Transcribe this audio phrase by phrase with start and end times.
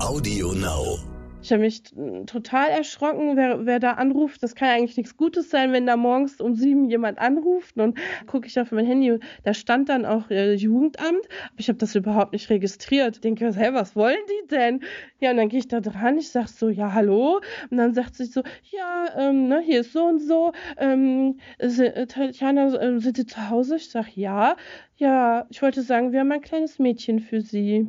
[0.00, 0.98] Audio Now.
[1.42, 1.82] Ich habe mich
[2.26, 4.42] total erschrocken, wer, wer da anruft.
[4.42, 7.76] Das kann eigentlich nichts Gutes sein, wenn da morgens um sieben jemand anruft.
[7.76, 11.26] Und gucke ich auf mein Handy, da stand dann auch äh, Jugendamt.
[11.26, 13.16] Aber ich habe das überhaupt nicht registriert.
[13.16, 14.80] Ich denke, hey, was wollen die denn?
[15.20, 16.18] Ja, und dann gehe ich da dran.
[16.18, 17.40] Ich sage so, ja, hallo.
[17.70, 20.52] Und dann sagt sie so, ja, ähm, ne, hier ist so und so.
[20.78, 23.76] Ähm, äh, Tatjana, äh, sind Sie zu Hause?
[23.76, 24.56] Ich sage, ja.
[24.96, 27.86] Ja, ich wollte sagen, wir haben ein kleines Mädchen für Sie.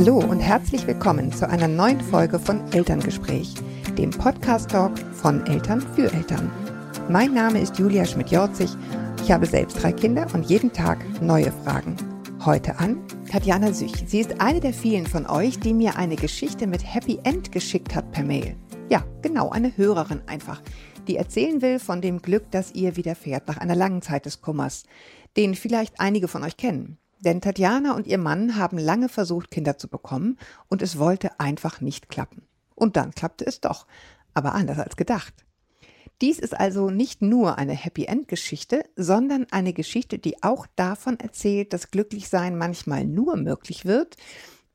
[0.00, 3.52] Hallo und herzlich willkommen zu einer neuen Folge von Elterngespräch,
[3.98, 6.50] dem Podcast-Talk von Eltern für Eltern.
[7.10, 8.70] Mein Name ist Julia Schmidt-Jorzig.
[9.22, 11.96] Ich habe selbst drei Kinder und jeden Tag neue Fragen.
[12.46, 13.92] Heute an Tatjana Süch.
[14.06, 17.94] Sie ist eine der vielen von euch, die mir eine Geschichte mit Happy End geschickt
[17.94, 18.56] hat per Mail.
[18.88, 20.62] Ja, genau, eine Hörerin einfach,
[21.08, 24.84] die erzählen will von dem Glück, das ihr widerfährt nach einer langen Zeit des Kummers,
[25.36, 26.96] den vielleicht einige von euch kennen.
[27.20, 31.82] Denn Tatjana und ihr Mann haben lange versucht, Kinder zu bekommen und es wollte einfach
[31.82, 32.42] nicht klappen.
[32.74, 33.86] Und dann klappte es doch,
[34.32, 35.34] aber anders als gedacht.
[36.22, 41.20] Dies ist also nicht nur eine Happy End Geschichte, sondern eine Geschichte, die auch davon
[41.20, 44.16] erzählt, dass Glücklichsein manchmal nur möglich wird,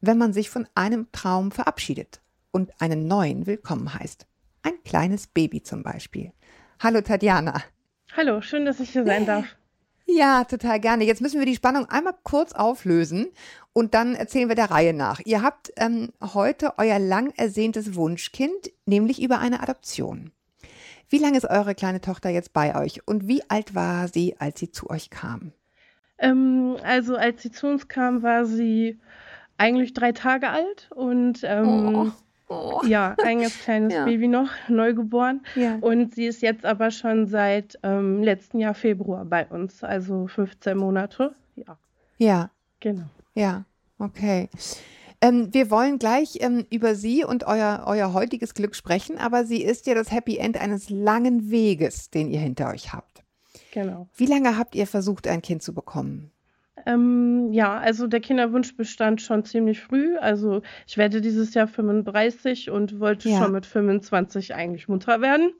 [0.01, 4.27] wenn man sich von einem Traum verabschiedet und einen neuen willkommen heißt.
[4.61, 6.31] Ein kleines Baby zum Beispiel.
[6.79, 7.63] Hallo Tatjana.
[8.15, 9.45] Hallo, schön, dass ich hier sein darf.
[10.07, 11.03] Ja, total gerne.
[11.03, 13.27] Jetzt müssen wir die Spannung einmal kurz auflösen
[13.73, 15.19] und dann erzählen wir der Reihe nach.
[15.25, 20.31] Ihr habt ähm, heute euer lang ersehntes Wunschkind, nämlich über eine Adoption.
[21.09, 24.59] Wie lange ist eure kleine Tochter jetzt bei euch und wie alt war sie, als
[24.59, 25.53] sie zu euch kam?
[26.17, 28.99] Ähm, also als sie zu uns kam, war sie
[29.57, 32.11] eigentlich drei Tage alt und ähm, oh.
[32.47, 32.81] Oh.
[32.85, 34.05] Ja, ein ganz kleines ja.
[34.05, 35.41] Baby noch, neugeboren.
[35.55, 35.77] Ja.
[35.81, 40.77] Und sie ist jetzt aber schon seit ähm, letzten Jahr Februar bei uns, also 15
[40.77, 41.33] Monate.
[41.55, 41.77] Ja.
[42.17, 42.51] Ja.
[42.79, 43.05] Genau.
[43.33, 43.65] Ja,
[43.97, 44.49] okay.
[45.21, 49.63] Ähm, wir wollen gleich ähm, über Sie und euer, euer heutiges Glück sprechen, aber sie
[49.63, 53.23] ist ja das Happy End eines langen Weges, den ihr hinter euch habt.
[53.71, 54.07] Genau.
[54.15, 56.31] Wie lange habt ihr versucht, ein Kind zu bekommen?
[56.85, 60.17] Ähm, ja, also der Kinderwunsch bestand schon ziemlich früh.
[60.17, 63.37] Also ich werde dieses Jahr 35 und wollte ja.
[63.37, 65.53] schon mit 25 eigentlich Mutter werden.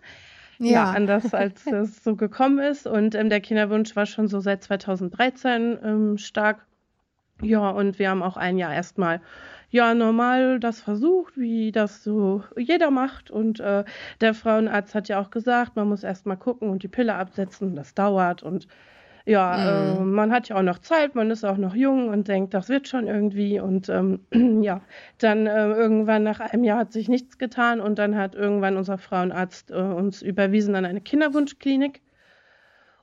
[0.60, 2.86] Ja, ja anders als es so gekommen ist.
[2.86, 6.66] Und ähm, der Kinderwunsch war schon so seit 2013 ähm, stark.
[7.42, 9.22] Ja, und wir haben auch ein Jahr erstmal
[9.70, 13.32] ja normal das versucht, wie das so jeder macht.
[13.32, 13.84] Und äh,
[14.22, 17.76] der Frauenarzt hat ja auch gesagt, man muss erstmal gucken und die Pille absetzen.
[17.76, 18.68] Das dauert und
[19.26, 20.02] ja, mhm.
[20.02, 22.70] äh, man hat ja auch noch Zeit, man ist auch noch jung und denkt, das
[22.70, 23.60] wird schon irgendwie.
[23.60, 24.20] Und ähm,
[24.62, 24.82] ja,
[25.18, 28.98] dann äh, irgendwann nach einem Jahr hat sich nichts getan und dann hat irgendwann unser
[29.00, 32.02] Frauenarzt äh, uns überwiesen an eine Kinderwunschklinik.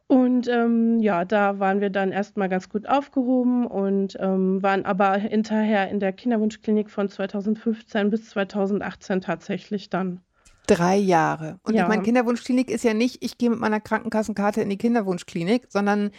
[0.06, 5.14] Und ähm, ja, da waren wir dann erstmal ganz gut aufgehoben und ähm, waren aber
[5.14, 10.20] hinterher in der Kinderwunschklinik von 2015 bis 2018 tatsächlich dann.
[10.66, 11.58] Drei Jahre.
[11.64, 11.82] Und ja.
[11.82, 16.10] ich meine, Kinderwunschklinik ist ja nicht, ich gehe mit meiner Krankenkassenkarte in die Kinderwunschklinik, sondern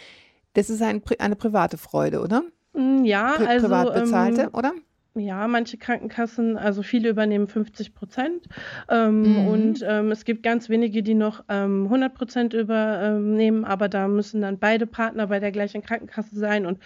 [0.52, 2.42] das ist ein, eine private Freude, oder?
[2.74, 3.66] Mm, ja, Pri also.
[3.66, 4.72] Privat bezahlte, ähm, oder?
[5.16, 8.48] Ja, manche Krankenkassen, also viele übernehmen 50 Prozent.
[8.88, 9.48] Ähm, mhm.
[9.48, 14.42] Und ähm, es gibt ganz wenige, die noch ähm, 100 Prozent übernehmen, aber da müssen
[14.42, 16.66] dann beide Partner bei der gleichen Krankenkasse sein.
[16.66, 16.80] Und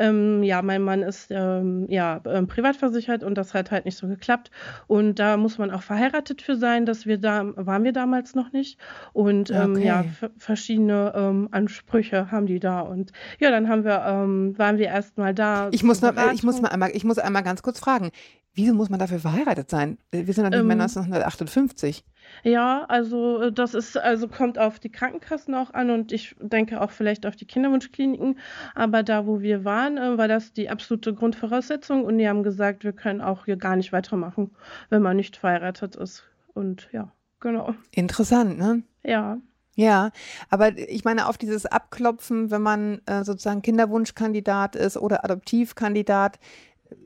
[0.00, 3.96] ähm, ja, mein Mann ist ähm, ja ähm, privat versichert und das hat halt nicht
[3.96, 4.50] so geklappt.
[4.86, 8.52] Und da muss man auch verheiratet für sein, dass wir da waren wir damals noch
[8.52, 8.78] nicht.
[9.12, 9.86] Und ähm, okay.
[9.86, 10.04] ja,
[10.38, 12.80] verschiedene ähm, Ansprüche haben die da.
[12.80, 15.68] Und ja, dann haben wir, ähm, waren wir erstmal da.
[15.70, 18.10] Ich muss, noch, ich muss mal einmal, ich muss einmal ganz kurz fragen.
[18.54, 19.98] Wieso muss man dafür verheiratet sein?
[20.10, 22.04] Wir sind doch nicht mehr 1958.
[22.42, 26.80] Ja, also äh, das ist, also kommt auf die Krankenkassen auch an und ich denke
[26.80, 28.38] auch vielleicht auf die Kinderwunschkliniken.
[28.74, 32.82] Aber da, wo wir waren, äh, war das die absolute Grundvoraussetzung und die haben gesagt,
[32.82, 34.50] wir können auch hier gar nicht weitermachen,
[34.88, 36.24] wenn man nicht verheiratet ist.
[36.52, 37.74] Und ja, genau.
[37.92, 38.82] Interessant, ne?
[39.04, 39.38] Ja.
[39.76, 40.10] Ja,
[40.50, 46.38] aber ich meine, auf dieses Abklopfen, wenn man äh, sozusagen Kinderwunschkandidat ist oder Adoptivkandidat,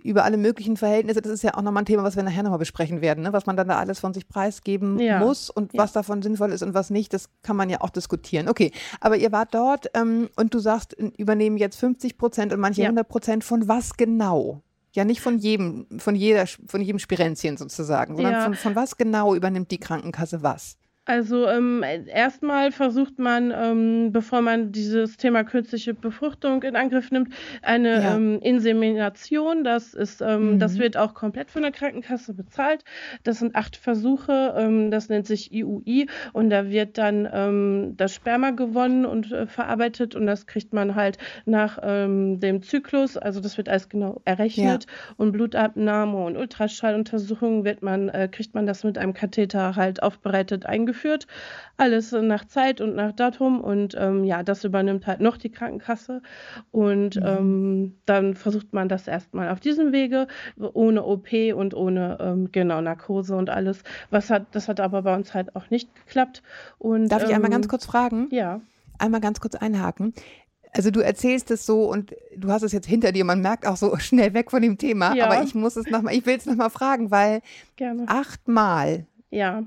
[0.03, 2.59] über alle möglichen Verhältnisse, das ist ja auch nochmal ein Thema, was wir nachher nochmal
[2.59, 3.33] besprechen werden, ne?
[3.33, 5.19] was man dann da alles von sich preisgeben ja.
[5.19, 5.81] muss und ja.
[5.81, 8.49] was davon sinnvoll ist und was nicht, das kann man ja auch diskutieren.
[8.49, 12.83] Okay, aber ihr wart dort ähm, und du sagst, übernehmen jetzt 50 Prozent und manche
[12.83, 12.89] ja.
[12.89, 14.63] 100 Prozent von was genau?
[14.93, 19.35] Ja, nicht von jedem, von jeder, von jedem Spirenzchen sozusagen, sondern von, von was genau
[19.35, 20.77] übernimmt die Krankenkasse was?
[21.07, 27.35] Also ähm, erstmal versucht man, ähm, bevor man dieses Thema künstliche Befruchtung in Angriff nimmt,
[27.61, 28.17] eine ja.
[28.17, 29.65] ähm, Insemination.
[29.65, 30.59] Das ist, ähm, mhm.
[30.61, 32.85] das wird auch komplett von der Krankenkasse bezahlt.
[33.23, 34.55] Das sind acht Versuche.
[34.57, 39.47] Ähm, das nennt sich IUI und da wird dann ähm, das Sperma gewonnen und äh,
[39.47, 43.17] verarbeitet und das kriegt man halt nach dem Zyklus.
[43.17, 45.15] Also das wird alles genau errechnet ja.
[45.17, 50.67] und Blutabnahme und Ultraschalluntersuchungen wird man äh, kriegt man das mit einem Katheter halt aufbereitet
[50.67, 51.27] eingeführt geführt.
[51.77, 53.61] Alles nach Zeit und nach Datum.
[53.61, 56.23] Und ähm, ja, das übernimmt halt noch die Krankenkasse.
[56.71, 57.27] Und mhm.
[57.27, 62.81] ähm, dann versucht man das erstmal auf diesem Wege, ohne OP und ohne ähm, genau
[62.81, 63.83] Narkose und alles.
[64.11, 66.43] Was hat, das hat aber bei uns halt auch nicht geklappt.
[66.79, 68.29] Und, Darf ich einmal ganz ähm, kurz fragen?
[68.31, 68.61] Ja.
[68.99, 70.15] Einmal ganz kurz einhaken.
[70.77, 73.25] Also du erzählst es so und du hast es jetzt hinter dir.
[73.25, 75.15] Man merkt auch so schnell weg von dem Thema.
[75.15, 75.27] Ja.
[75.27, 77.43] Aber ich muss es nochmal, ich will es nochmal fragen, weil
[77.77, 78.05] Gerne.
[78.07, 79.65] achtmal ja.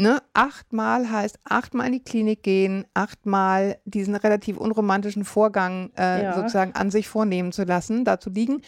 [0.00, 6.34] Ne, achtmal heißt achtmal in die Klinik gehen, achtmal diesen relativ unromantischen Vorgang äh, ja.
[6.34, 8.62] sozusagen an sich vornehmen zu lassen, dazu liegen.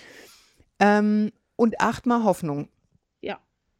[0.78, 2.68] Ähm, und achtmal Hoffnung.
[3.22, 3.38] Ja,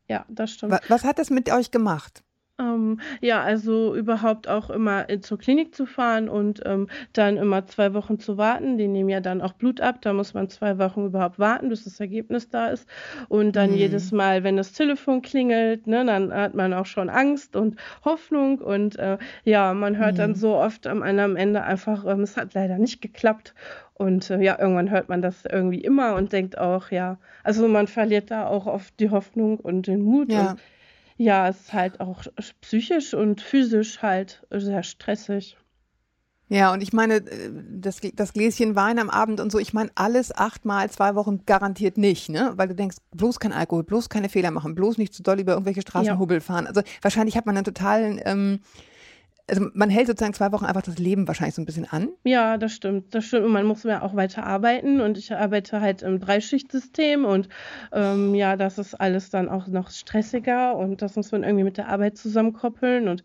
[0.08, 0.72] ja, das stimmt.
[0.72, 2.24] Was, was hat das mit euch gemacht?
[2.58, 7.66] Ähm, ja, also überhaupt auch immer äh, zur Klinik zu fahren und ähm, dann immer
[7.66, 8.76] zwei Wochen zu warten.
[8.76, 10.02] Die nehmen ja dann auch Blut ab.
[10.02, 12.86] Da muss man zwei Wochen überhaupt warten, bis das Ergebnis da ist.
[13.28, 13.76] Und dann mhm.
[13.76, 18.58] jedes Mal, wenn das Telefon klingelt, ne, dann hat man auch schon Angst und Hoffnung.
[18.58, 20.18] Und äh, ja, man hört mhm.
[20.18, 23.54] dann so oft am, am Ende einfach, ähm, es hat leider nicht geklappt.
[23.94, 27.86] Und äh, ja, irgendwann hört man das irgendwie immer und denkt auch, ja, also man
[27.86, 30.32] verliert da auch oft die Hoffnung und den Mut.
[30.32, 30.50] Ja.
[30.50, 30.60] Und
[31.22, 32.24] ja, es ist halt auch
[32.60, 35.56] psychisch und physisch halt sehr stressig.
[36.48, 39.90] Ja, und ich meine, äh, das, das Gläschen Wein am Abend und so, ich meine,
[39.94, 42.52] alles achtmal, zwei Wochen garantiert nicht, ne?
[42.56, 45.52] Weil du denkst, bloß kein Alkohol, bloß keine Fehler machen, bloß nicht zu doll über
[45.52, 46.40] irgendwelche Straßenhubbel ja.
[46.42, 46.66] fahren.
[46.66, 48.60] Also wahrscheinlich hat man einen totalen ähm,
[49.52, 52.08] also man hält sozusagen zwei Wochen einfach das Leben wahrscheinlich so ein bisschen an.
[52.24, 53.14] Ja, das stimmt.
[53.14, 53.44] Das stimmt.
[53.44, 55.02] Und man muss ja auch weiter arbeiten.
[55.02, 57.50] Und ich arbeite halt im Dreischichtsystem und
[57.92, 61.76] ähm, ja, das ist alles dann auch noch stressiger und das muss man irgendwie mit
[61.76, 63.08] der Arbeit zusammenkoppeln.
[63.08, 63.24] Und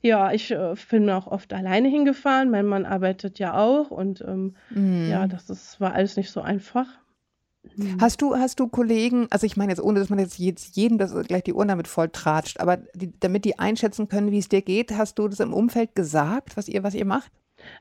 [0.00, 2.50] ja, ich äh, bin auch oft alleine hingefahren.
[2.50, 5.10] Mein Mann arbeitet ja auch und ähm, mm.
[5.10, 6.86] ja, das ist, war alles nicht so einfach.
[7.76, 8.00] Mhm.
[8.00, 11.14] Hast du, hast du Kollegen, also ich meine jetzt, ohne dass man jetzt jedem das
[11.26, 14.62] gleich die Ohren damit voll tratscht, aber die, damit die einschätzen können, wie es dir
[14.62, 17.32] geht, hast du das im Umfeld gesagt, was ihr, was ihr macht?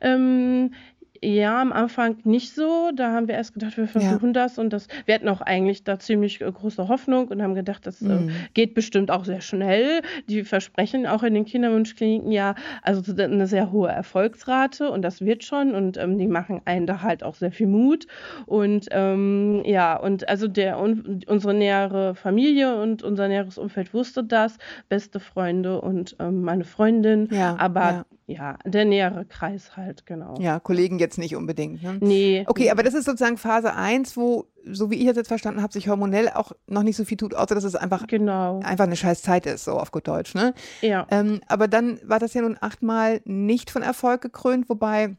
[0.01, 0.73] Ähm,
[1.23, 2.91] ja, am Anfang nicht so.
[2.95, 4.33] Da haben wir erst gedacht, wir versuchen ja.
[4.33, 4.87] das und das.
[5.05, 8.29] Wir hatten auch eigentlich da ziemlich äh, große Hoffnung und haben gedacht, das äh, mhm.
[8.29, 10.01] äh, geht bestimmt auch sehr schnell.
[10.29, 15.43] Die versprechen auch in den Kinderwunschkliniken ja also eine sehr hohe Erfolgsrate und das wird
[15.43, 18.07] schon und ähm, die machen einen da halt auch sehr viel Mut
[18.45, 24.23] und ähm, ja und also der un, unsere nähere Familie und unser näheres Umfeld wusste
[24.23, 24.57] das,
[24.89, 28.55] beste Freunde und ähm, meine Freundin, ja, aber ja.
[28.55, 30.35] ja, der nähere Kreis halt genau.
[30.39, 31.81] Ja, Kollegen jetzt nicht unbedingt.
[31.81, 31.97] Ne?
[32.01, 32.43] Nee.
[32.47, 35.71] Okay, aber das ist sozusagen Phase 1, wo, so wie ich das jetzt verstanden habe,
[35.71, 38.59] sich hormonell auch noch nicht so viel tut, außer dass es einfach, genau.
[38.61, 40.35] einfach eine scheiß Zeit ist, so auf gut Deutsch.
[40.35, 40.53] Ne?
[40.81, 41.07] Ja.
[41.09, 45.15] Ähm, aber dann war das ja nun achtmal nicht von Erfolg gekrönt, wobei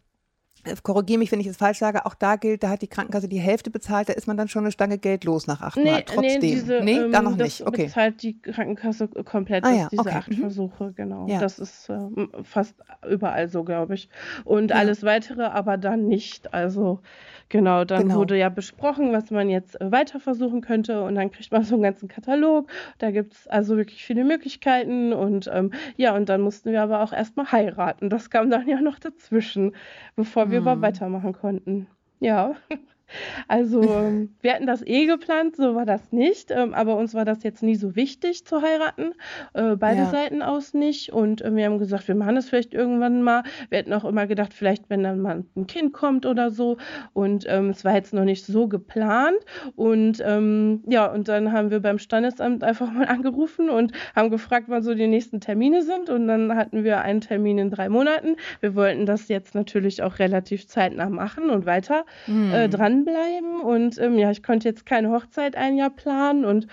[0.83, 3.39] korrigiere mich, wenn ich es falsch sage, auch da gilt, da hat die Krankenkasse die
[3.39, 6.03] Hälfte bezahlt, da ist man dann schon eine Stange Geld los nach acht nee, Mal.
[6.03, 6.23] Trotzdem.
[6.23, 7.67] Nee, diese, nee ähm, da noch nicht.
[7.67, 7.85] Okay.
[7.85, 10.15] bezahlt die Krankenkasse komplett, ah, ja, diese okay.
[10.15, 10.41] acht mhm.
[10.41, 11.27] Versuche, genau.
[11.29, 11.41] Ja.
[11.41, 11.99] Das ist äh,
[12.43, 12.75] fast
[13.09, 14.09] überall so, glaube ich.
[14.45, 14.77] Und ja.
[14.77, 16.53] alles weitere aber dann nicht.
[16.55, 17.01] Also
[17.51, 18.17] Genau, dann genau.
[18.17, 21.75] wurde ja besprochen, was man jetzt äh, weiter versuchen könnte und dann kriegt man so
[21.75, 22.71] einen ganzen Katalog.
[22.99, 27.03] Da gibt es also wirklich viele Möglichkeiten und ähm, ja, und dann mussten wir aber
[27.03, 28.11] auch erstmal heiraten.
[28.11, 29.75] Das kam dann ja noch dazwischen,
[30.15, 30.65] bevor wir hm.
[30.65, 31.87] überhaupt weitermachen konnten.
[32.21, 32.57] Ja.
[33.47, 37.25] Also ähm, wir hatten das eh geplant, so war das nicht, ähm, aber uns war
[37.25, 39.13] das jetzt nie so wichtig zu heiraten,
[39.55, 40.11] äh, beide ja.
[40.11, 43.43] Seiten aus nicht und äh, wir haben gesagt, wir machen das vielleicht irgendwann mal.
[43.71, 46.77] Wir hätten auch immer gedacht, vielleicht wenn dann mal ein Kind kommt oder so
[47.13, 49.39] und ähm, es war jetzt noch nicht so geplant
[49.77, 54.67] und ähm, ja und dann haben wir beim Standesamt einfach mal angerufen und haben gefragt,
[54.69, 58.37] wann so die nächsten Termine sind und dann hatten wir einen Termin in drei Monaten.
[58.61, 62.53] Wir wollten das jetzt natürlich auch relativ zeitnah machen und weiter mhm.
[62.53, 63.61] äh, dran dranbleiben.
[63.61, 66.45] Und ähm, ja, ich konnte jetzt keine Hochzeit ein Jahr planen.
[66.45, 66.67] Und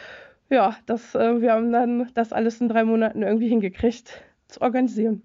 [0.49, 5.23] ja, das, äh, wir haben dann das alles in drei Monaten irgendwie hingekriegt zu organisieren.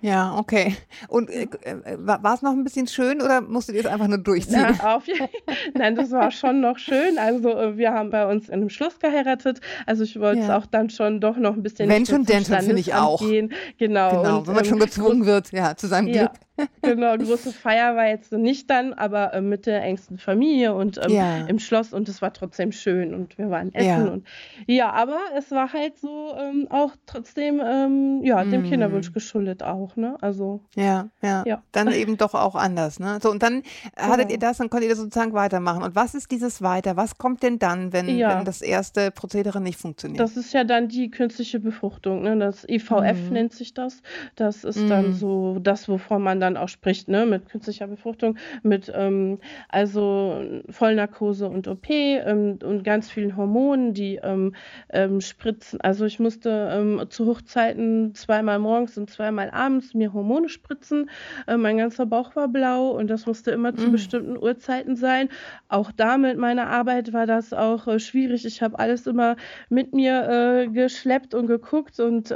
[0.00, 0.76] Ja, okay.
[1.08, 4.18] Und äh, äh war es noch ein bisschen schön oder musstet ihr es einfach nur
[4.18, 4.76] durchziehen?
[4.78, 5.02] Na, auf
[5.74, 7.18] Nein, das war schon noch schön.
[7.18, 9.60] Also äh, wir haben bei uns in einem Schloss geheiratet.
[9.86, 12.60] Also ich wollte es auch dann schon doch noch ein bisschen Wenn schon, denn schon
[12.60, 13.18] finde ich auch.
[13.18, 13.52] Gehen.
[13.78, 14.10] Genau.
[14.10, 14.38] genau.
[14.38, 16.26] Und, wenn man ähm, schon gezwungen wird, ja, zu seinem ja.
[16.26, 16.47] Glück.
[16.82, 21.10] Genau, große Feier war jetzt nicht dann, aber äh, mit der engsten Familie und ähm,
[21.10, 21.46] ja.
[21.46, 24.12] im Schloss und es war trotzdem schön und wir waren essen ja.
[24.12, 24.26] und
[24.66, 28.70] ja, aber es war halt so ähm, auch trotzdem ähm, ja dem mm.
[28.70, 30.16] Kinderwunsch geschuldet auch, ne?
[30.20, 33.18] Also ja, ja, ja, dann eben doch auch anders, ne?
[33.22, 33.62] So und dann
[33.96, 35.82] hattet ihr das, dann konntet ihr das sozusagen weitermachen.
[35.82, 36.96] Und was ist dieses weiter?
[36.96, 40.20] Was kommt denn dann, wenn, wenn das erste Prozedere nicht funktioniert?
[40.20, 42.36] Das ist ja dann die künstliche Befruchtung, ne?
[42.36, 43.32] Das IVF mm.
[43.32, 44.02] nennt sich das.
[44.36, 44.88] Das ist mm.
[44.88, 47.26] dann so das, wovon man dann auch spricht, ne?
[47.26, 49.38] Mit künstlicher Befruchtung, mit ähm,
[49.68, 54.54] also Vollnarkose und OP ähm, und ganz vielen Hormonen, die ähm,
[54.90, 55.80] ähm, spritzen.
[55.80, 61.10] Also ich musste ähm, zu Hochzeiten zweimal morgens und zweimal abends mir Hormone spritzen.
[61.46, 63.92] Äh, mein ganzer Bauch war blau und das musste immer zu mm.
[63.92, 65.28] bestimmten Uhrzeiten sein.
[65.68, 68.44] Auch da mit meiner Arbeit war das auch äh, schwierig.
[68.44, 69.36] Ich habe alles immer
[69.68, 72.34] mit mir äh, geschleppt und geguckt und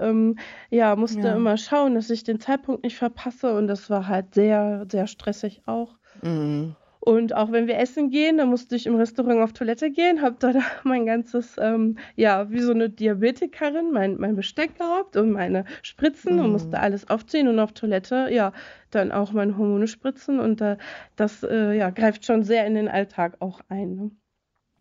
[0.71, 1.37] ja, musste ja.
[1.37, 5.63] immer schauen, dass ich den Zeitpunkt nicht verpasse und das war halt sehr, sehr stressig
[5.67, 5.99] auch.
[6.23, 6.77] Mhm.
[7.05, 10.37] Und auch wenn wir essen gehen, dann musste ich im Restaurant auf Toilette gehen, habe
[10.53, 10.53] da
[10.85, 16.37] mein ganzes, ähm, ja, wie so eine Diabetikerin, mein, mein Besteck gehabt und meine Spritzen
[16.37, 16.45] mhm.
[16.45, 18.53] und musste alles aufziehen und auf Toilette, ja,
[18.91, 20.77] dann auch meine Hormone spritzen und äh,
[21.17, 23.97] das, äh, ja, greift schon sehr in den Alltag auch ein.
[23.97, 24.11] Ne?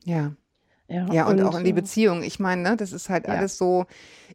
[0.03, 0.35] Ja.
[0.91, 2.23] Ja, ja und, und, auch in die Beziehung.
[2.23, 3.33] Ich meine, ne, das ist halt ja.
[3.33, 3.85] alles so.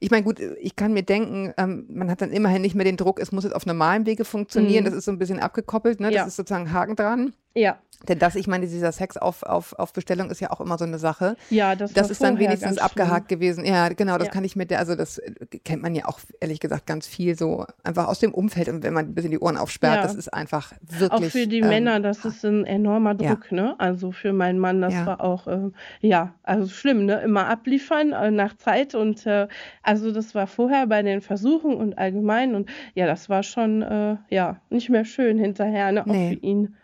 [0.00, 2.96] Ich meine, gut, ich kann mir denken, ähm, man hat dann immerhin nicht mehr den
[2.96, 4.84] Druck, es muss jetzt auf normalem Wege funktionieren.
[4.84, 4.88] Mhm.
[4.88, 6.08] Das ist so ein bisschen abgekoppelt, ne?
[6.08, 6.26] Das ja.
[6.26, 7.32] ist sozusagen Haken dran.
[7.56, 7.78] Ja.
[8.08, 10.84] Denn das, ich meine, dieser Sex auf, auf, auf Bestellung ist ja auch immer so
[10.84, 11.36] eine Sache.
[11.50, 13.40] Ja, das, das ist dann wenigstens abgehakt schlimm.
[13.40, 13.64] gewesen.
[13.64, 14.32] Ja, genau, das ja.
[14.32, 15.20] kann ich mit der, also das
[15.64, 18.92] kennt man ja auch ehrlich gesagt ganz viel so einfach aus dem Umfeld und wenn
[18.92, 20.02] man ein bisschen die Ohren aufsperrt, ja.
[20.02, 21.10] das ist einfach wirklich.
[21.10, 23.56] Auch für die ähm, Männer, das ist ein enormer Druck, ja.
[23.56, 23.75] ne?
[23.78, 25.70] Also für meinen Mann, das war auch, äh,
[26.00, 27.22] ja, also schlimm, ne?
[27.22, 29.48] Immer abliefern äh, nach Zeit und äh,
[29.82, 34.16] also das war vorher bei den Versuchen und allgemein und ja, das war schon, äh,
[34.28, 36.02] ja, nicht mehr schön hinterher, ne?
[36.02, 36.34] Auch nee.
[36.34, 36.76] für ihn.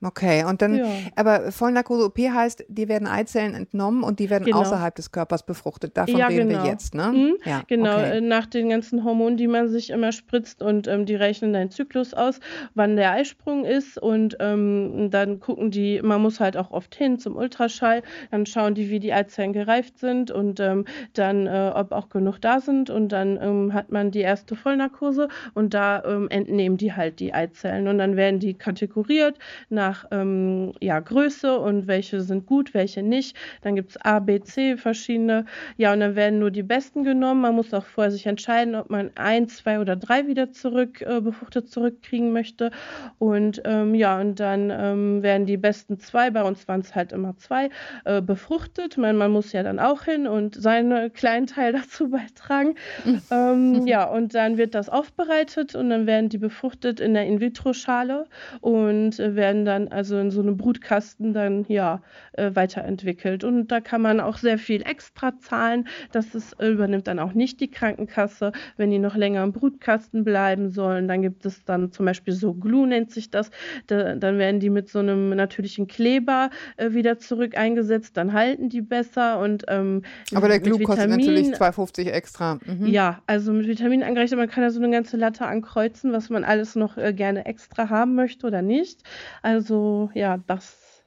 [0.00, 0.86] Okay, und dann, ja.
[1.16, 4.60] aber Vollnarkose-OP heißt, die werden Eizellen entnommen und die werden genau.
[4.60, 5.96] außerhalb des Körpers befruchtet.
[5.96, 6.62] Davon ja, reden genau.
[6.62, 7.12] wir jetzt, ne?
[7.12, 8.18] Mhm, ja, genau, okay.
[8.18, 11.72] Äh, nach den ganzen Hormonen, die man sich immer spritzt und ähm, die rechnen deinen
[11.72, 12.38] Zyklus aus,
[12.74, 17.18] wann der Eisprung ist und ähm, dann gucken die, man muss halt auch oft hin
[17.18, 21.90] zum Ultraschall, dann schauen die, wie die Eizellen gereift sind und ähm, dann, äh, ob
[21.90, 26.28] auch genug da sind und dann ähm, hat man die erste Vollnarkose und da ähm,
[26.30, 29.40] entnehmen die halt die Eizellen und dann werden die kategoriert
[29.70, 33.36] nach nach ähm, ja, Größe und welche sind gut, welche nicht.
[33.62, 35.46] Dann gibt es A, B, C verschiedene.
[35.76, 37.40] Ja, und dann werden nur die besten genommen.
[37.40, 41.20] Man muss auch vorher sich entscheiden, ob man ein, zwei oder drei wieder zurück, äh,
[41.20, 42.70] befruchtet zurückkriegen möchte.
[43.18, 47.12] Und ähm, ja, und dann ähm, werden die besten zwei, bei uns waren es halt
[47.12, 47.70] immer zwei,
[48.04, 48.98] äh, befruchtet.
[48.98, 52.74] Man, man muss ja dann auch hin und seinen kleinen Teil dazu beitragen.
[53.30, 58.26] ähm, ja, und dann wird das aufbereitet und dann werden die befruchtet in der In-vitro-Schale
[58.60, 63.44] und äh, werden dann dann also in so einem Brutkasten dann ja äh, weiterentwickelt.
[63.44, 65.88] Und da kann man auch sehr viel extra zahlen.
[66.12, 70.24] Das ist, äh, übernimmt dann auch nicht die Krankenkasse, wenn die noch länger im Brutkasten
[70.24, 71.08] bleiben sollen.
[71.08, 73.50] Dann gibt es dann zum Beispiel so Glue nennt sich das.
[73.86, 78.16] Da, dann werden die mit so einem natürlichen Kleber äh, wieder zurück eingesetzt.
[78.16, 80.02] Dann halten die besser und ähm,
[80.34, 82.58] aber der Glue kostet natürlich 2,50 extra.
[82.66, 82.86] Mhm.
[82.86, 86.44] Ja, also mit Vitaminen angerechnet, man kann ja so eine ganze Latte ankreuzen, was man
[86.44, 89.02] alles noch äh, gerne extra haben möchte oder nicht.
[89.42, 91.04] Also also ja, das,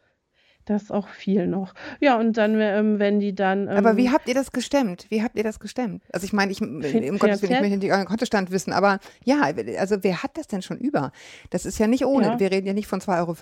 [0.65, 1.74] das auch viel noch.
[2.00, 3.68] Ja, und dann, ähm, wenn die dann.
[3.68, 5.08] Ähm, aber wie habt ihr das gestemmt?
[5.10, 6.03] Wie habt ihr das gestemmt?
[6.13, 6.80] Also ich meine, ich, im
[7.18, 9.41] Gottes Willen, ich möchte nicht euren Kontostand wissen, aber ja,
[9.80, 11.12] also wer hat das denn schon über?
[11.50, 12.27] Das ist ja nicht ohne.
[12.27, 12.39] Ja.
[12.39, 13.36] Wir reden ja nicht von 2,50 Euro.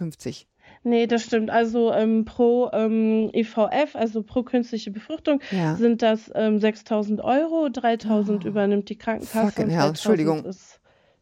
[0.83, 1.49] Nee, das stimmt.
[1.49, 5.75] Also ähm, pro ähm, IVF, also pro künstliche Befruchtung, ja.
[5.75, 8.47] sind das ähm, 6.000 Euro, 3.000 oh.
[8.47, 9.47] übernimmt die Krankenkasse.
[9.47, 10.45] Fucking hell, Entschuldigung.
[10.45, 10.78] Ist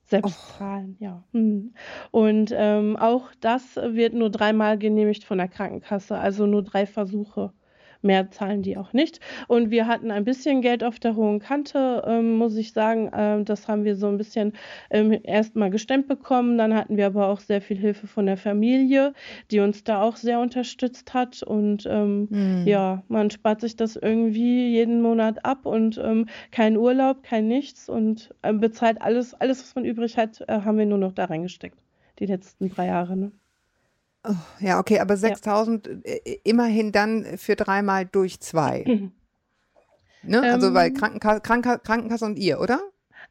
[0.07, 1.03] Selbstzahlen, oh.
[1.03, 1.23] ja.
[1.33, 1.73] Hm.
[2.11, 7.53] Und ähm, auch das wird nur dreimal genehmigt von der Krankenkasse, also nur drei Versuche
[8.01, 9.19] mehr zahlen die auch nicht.
[9.47, 13.11] Und wir hatten ein bisschen Geld auf der hohen Kante, ähm, muss ich sagen.
[13.13, 14.53] Ähm, das haben wir so ein bisschen
[14.89, 16.57] ähm, erstmal gestemmt bekommen.
[16.57, 19.13] Dann hatten wir aber auch sehr viel Hilfe von der Familie,
[19.51, 21.43] die uns da auch sehr unterstützt hat.
[21.43, 22.63] Und mhm.
[22.65, 27.89] ja, man spart sich das irgendwie jeden Monat ab und ähm, kein Urlaub, kein nichts
[27.89, 31.25] und äh, bezahlt alles, alles, was man übrig hat, äh, haben wir nur noch da
[31.25, 31.77] reingesteckt.
[32.19, 33.15] Die letzten drei Jahre.
[33.15, 33.31] Ne?
[34.27, 35.93] Oh, ja, okay, aber 6000 ja.
[36.03, 38.83] Äh, immerhin dann für dreimal durch zwei.
[38.87, 39.11] Mhm.
[40.23, 40.41] Ne?
[40.41, 42.81] Also, ähm, weil Krankenkasse, Krankenkasse und ihr, oder?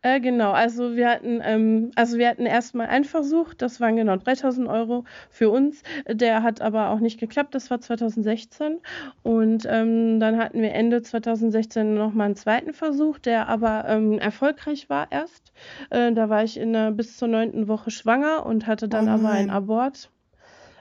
[0.03, 4.17] Äh, genau, also wir hatten, ähm, also wir hatten erstmal einen Versuch, das waren genau
[4.17, 5.83] 3000 Euro für uns.
[6.09, 8.79] Der hat aber auch nicht geklappt, das war 2016.
[9.23, 14.89] Und ähm, dann hatten wir Ende 2016 nochmal einen zweiten Versuch, der aber ähm, erfolgreich
[14.91, 15.53] war erst.
[15.91, 19.13] Äh, da war ich in der, bis zur neunten Woche schwanger und hatte dann oh
[19.13, 20.11] aber einen Abort.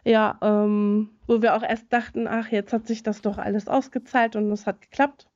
[0.06, 4.36] Ja, ähm, wo wir auch erst dachten, ach, jetzt hat sich das doch alles ausgezahlt
[4.36, 5.28] und es hat geklappt.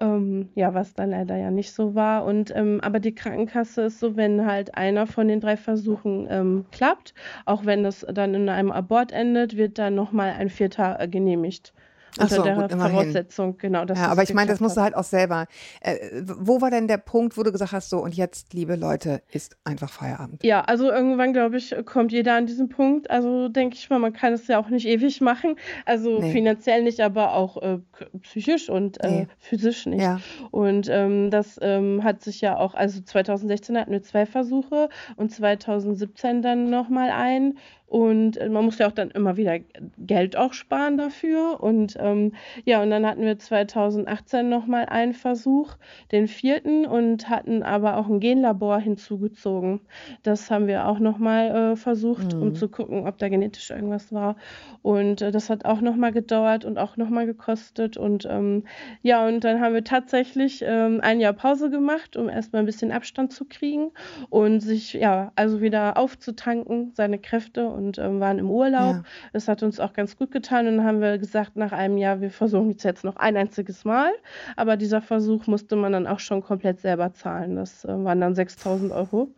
[0.00, 2.24] Ähm, ja, was dann leider ja nicht so war.
[2.24, 6.66] Und ähm, aber die Krankenkasse ist so, wenn halt einer von den drei Versuchen ähm,
[6.72, 7.14] klappt,
[7.46, 11.74] auch wenn das dann in einem Abort endet, wird dann nochmal ein vierter äh, genehmigt.
[12.18, 13.84] Unter so, der gut, Voraussetzung, genau.
[13.84, 15.46] ja, aber ich meine, das musst du halt auch selber.
[15.80, 19.22] Äh, wo war denn der Punkt, wo du gesagt hast, so und jetzt, liebe Leute,
[19.30, 20.42] ist einfach Feierabend?
[20.42, 23.10] Ja, also irgendwann, glaube ich, kommt jeder an diesen Punkt.
[23.10, 25.56] Also denke ich mal, man kann es ja auch nicht ewig machen.
[25.86, 26.32] Also nee.
[26.32, 27.78] finanziell nicht, aber auch äh,
[28.22, 29.26] psychisch und äh, nee.
[29.38, 30.02] physisch nicht.
[30.02, 30.20] Ja.
[30.50, 35.32] Und ähm, das ähm, hat sich ja auch, also 2016 hatten wir zwei Versuche und
[35.32, 37.58] 2017 dann nochmal ein.
[37.90, 39.58] Und äh, man muss ja auch dann immer wieder
[39.98, 41.60] Geld auch sparen dafür.
[41.60, 45.74] Und ähm, ja, und dann hatten wir 2018 nochmal einen Versuch,
[46.12, 49.80] den vierten, und hatten aber auch ein Genlabor hinzugezogen.
[50.22, 52.42] Das haben wir auch nochmal äh, versucht, mhm.
[52.42, 54.36] um zu gucken, ob da genetisch irgendwas war.
[54.82, 57.96] Und äh, das hat auch nochmal gedauert und auch nochmal gekostet.
[57.96, 58.66] Und ähm,
[59.02, 62.92] ja, und dann haben wir tatsächlich ähm, ein Jahr Pause gemacht, um erstmal ein bisschen
[62.92, 63.90] Abstand zu kriegen
[64.28, 68.96] und sich, ja, also wieder aufzutanken, seine Kräfte und ähm, waren im Urlaub.
[68.96, 69.02] Ja.
[69.32, 72.20] Das hat uns auch ganz gut getan und dann haben wir gesagt, nach einem Jahr,
[72.20, 74.10] wir versuchen es jetzt noch ein einziges Mal.
[74.56, 77.56] Aber dieser Versuch musste man dann auch schon komplett selber zahlen.
[77.56, 79.28] Das äh, waren dann 6000 Euro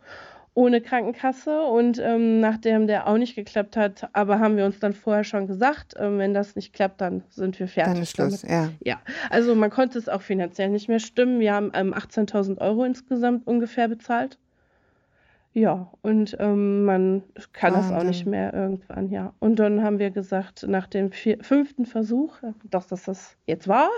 [0.55, 4.93] ohne Krankenkasse und ähm, nachdem der auch nicht geklappt hat, aber haben wir uns dann
[4.93, 7.93] vorher schon gesagt, ähm, wenn das nicht klappt, dann sind wir fertig.
[7.93, 8.69] Dann ist Schluss, damit.
[8.83, 8.93] ja.
[8.93, 11.39] Ja, also man konnte es auch finanziell nicht mehr stimmen.
[11.39, 14.37] Wir haben ähm, 18.000 Euro insgesamt ungefähr bezahlt.
[15.55, 19.33] Ja, und ähm, man kann das auch nicht mehr irgendwann, ja.
[19.37, 22.37] Und dann haben wir gesagt, nach dem vier, fünften Versuch,
[22.71, 23.89] dass das das jetzt war.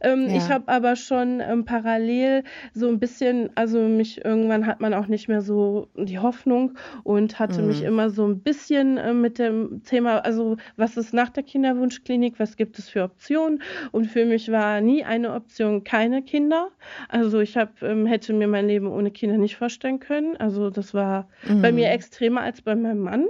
[0.00, 0.36] Ähm, ja.
[0.36, 5.06] Ich habe aber schon ähm, parallel so ein bisschen, also mich irgendwann hat man auch
[5.06, 7.68] nicht mehr so die Hoffnung und hatte mhm.
[7.68, 12.38] mich immer so ein bisschen äh, mit dem Thema, also was ist nach der Kinderwunschklinik,
[12.38, 13.62] was gibt es für Optionen?
[13.90, 16.68] Und für mich war nie eine Option keine Kinder.
[17.10, 20.38] Also ich hab, ähm, hätte mir mein Leben ohne Kinder nicht vorstellen können.
[20.38, 21.62] Also das war war mhm.
[21.62, 23.26] bei mir extremer als bei meinem Mann.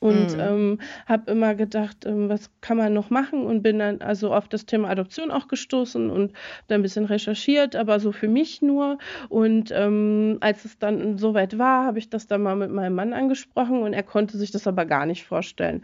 [0.00, 0.40] Und mhm.
[0.40, 4.46] ähm, habe immer gedacht, ähm, was kann man noch machen und bin dann also auf
[4.46, 6.34] das Thema Adoption auch gestoßen und
[6.68, 8.98] da ein bisschen recherchiert, aber so für mich nur.
[9.28, 13.12] Und ähm, als es dann soweit war, habe ich das dann mal mit meinem Mann
[13.12, 15.82] angesprochen und er konnte sich das aber gar nicht vorstellen.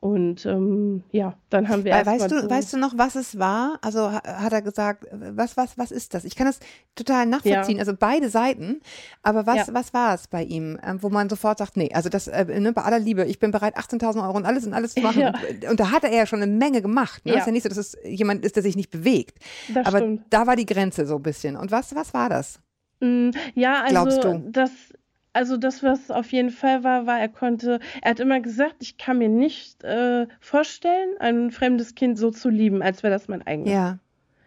[0.00, 3.78] Und ähm, ja, dann haben wir weißt du, so weißt du noch, was es war?
[3.82, 6.24] Also hat er gesagt, was, was, was ist das?
[6.24, 6.58] Ich kann das
[6.94, 7.76] total nachvollziehen.
[7.76, 7.80] Ja.
[7.80, 8.80] Also beide Seiten.
[9.22, 9.74] Aber was, ja.
[9.74, 12.72] was war es bei ihm, ähm, wo man sofort sagt, nee, also das, äh, ne,
[12.72, 15.10] bei aller Liebe, ich bin bereit, 18.000 Euro und alles und alles zu machen.
[15.20, 15.34] Ja.
[15.50, 17.26] Und, und, da hat er ja schon eine Menge gemacht.
[17.26, 17.32] Ne?
[17.32, 17.40] Ja.
[17.40, 19.38] ist ja nicht so, dass es jemand ist, der sich nicht bewegt.
[19.74, 20.22] Das Aber stimmt.
[20.30, 21.56] da war die Grenze so ein bisschen.
[21.56, 22.60] Und was, was war das?
[23.00, 24.70] Mm, ja, also das
[25.32, 28.96] also das, was auf jeden Fall war, war, er konnte, er hat immer gesagt, ich
[28.98, 33.46] kann mir nicht äh, vorstellen, ein fremdes Kind so zu lieben, als wäre das mein
[33.46, 33.72] eigenes.
[33.72, 33.98] Ja.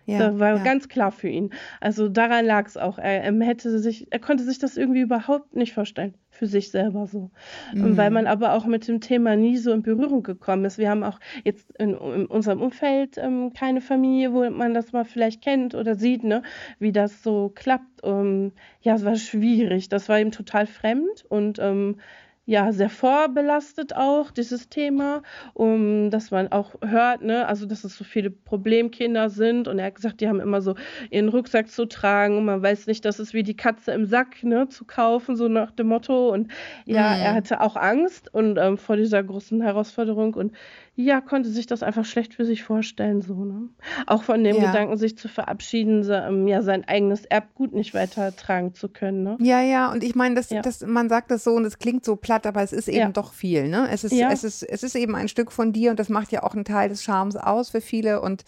[0.06, 0.63] Ja, das war ja.
[0.63, 1.52] ganz klar für ihn.
[1.80, 2.98] Also daran lag es auch.
[2.98, 7.08] Er, er, hätte sich, er konnte sich das irgendwie überhaupt nicht vorstellen für sich selber
[7.08, 7.32] so.
[7.74, 7.96] Mhm.
[7.96, 10.78] Weil man aber auch mit dem Thema nie so in Berührung gekommen ist.
[10.78, 15.06] Wir haben auch jetzt in, in unserem Umfeld ähm, keine Familie, wo man das mal
[15.06, 16.42] vielleicht kennt oder sieht, ne,
[16.80, 18.02] wie das so klappt.
[18.04, 19.89] Ähm, ja, es war schwierig.
[19.89, 21.98] Das war ihm total fremd und ähm,
[22.46, 25.22] ja sehr vorbelastet auch, dieses Thema,
[25.54, 29.68] um dass man auch hört, ne, also dass es so viele Problemkinder sind.
[29.68, 30.76] Und er hat gesagt, die haben immer so
[31.10, 32.38] ihren Rucksack zu tragen.
[32.38, 35.48] Und man weiß nicht, dass es wie die Katze im Sack, ne, zu kaufen, so
[35.48, 36.30] nach dem Motto.
[36.30, 36.52] Und
[36.86, 37.22] ja, mhm.
[37.22, 40.34] er hatte auch Angst und ähm, vor dieser großen Herausforderung.
[40.34, 40.52] Und
[40.96, 43.70] ja, konnte sich das einfach schlecht für sich vorstellen, so, ne?
[44.06, 44.68] Auch von dem ja.
[44.68, 49.38] Gedanken, sich zu verabschieden, so, ähm, ja, sein eigenes Erbgut nicht weitertragen zu können, ne?
[49.40, 50.62] Ja, ja, und ich meine, das, ja.
[50.62, 53.10] das, man sagt das so und es klingt so platt, aber es ist eben ja.
[53.10, 53.88] doch viel, ne?
[53.92, 56.44] Es ist, es ist, es ist eben ein Stück von dir und das macht ja
[56.44, 58.44] auch einen Teil des Charmes aus für viele und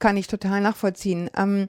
[0.00, 1.30] kann ich total nachvollziehen.
[1.36, 1.68] Ähm,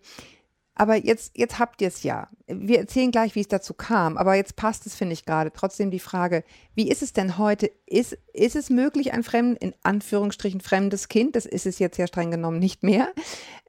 [0.76, 2.28] aber jetzt, jetzt habt ihr es ja.
[2.48, 4.18] Wir erzählen gleich, wie es dazu kam.
[4.18, 5.52] Aber jetzt passt es, finde ich gerade.
[5.54, 6.44] Trotzdem die Frage,
[6.76, 7.72] wie ist es denn heute?
[7.86, 12.08] Ist, ist es möglich, ein fremd, in Anführungsstrichen fremdes Kind, das ist es jetzt ja
[12.08, 13.14] streng genommen nicht mehr,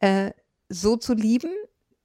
[0.00, 0.32] äh,
[0.68, 1.52] so zu lieben,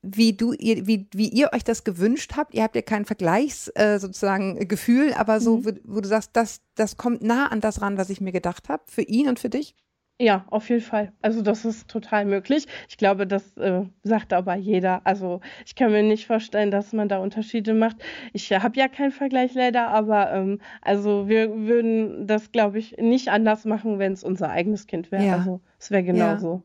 [0.04, 2.54] wie du, ihr, wie, wie ihr euch das gewünscht habt?
[2.54, 5.66] Ihr habt ja kein Vergleichs, äh, sozusagen Gefühl, aber so, mhm.
[5.66, 8.70] wo, wo, du sagst, das, das kommt nah an das ran, was ich mir gedacht
[8.70, 9.76] habe, für ihn und für dich?
[10.20, 11.14] Ja, auf jeden Fall.
[11.24, 12.68] Also das ist total möglich.
[12.88, 15.02] Ich glaube, das äh, sagt aber jeder.
[15.04, 17.98] Also ich kann mir nicht vorstellen, dass man da Unterschiede macht.
[18.32, 23.30] Ich habe ja keinen Vergleich leider, aber ähm, also wir würden das, glaube ich, nicht
[23.30, 25.26] anders machen, wenn es unser eigenes Kind wäre.
[25.26, 25.38] Ja.
[25.38, 26.62] Also es wäre genauso.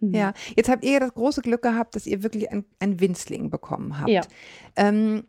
[0.00, 0.06] Ja.
[0.06, 0.14] Mhm.
[0.14, 0.32] ja.
[0.56, 4.10] jetzt habt ihr das große Glück gehabt, dass ihr wirklich ein, Winzling bekommen habt.
[4.10, 4.22] Ja.
[4.76, 5.24] Ähm,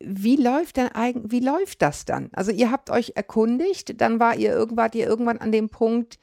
[0.00, 2.30] wie läuft denn eigentlich, wie läuft das dann?
[2.32, 6.18] Also ihr habt euch erkundigt, dann war ihr irgendwann, ihr irgendwann an dem Punkt,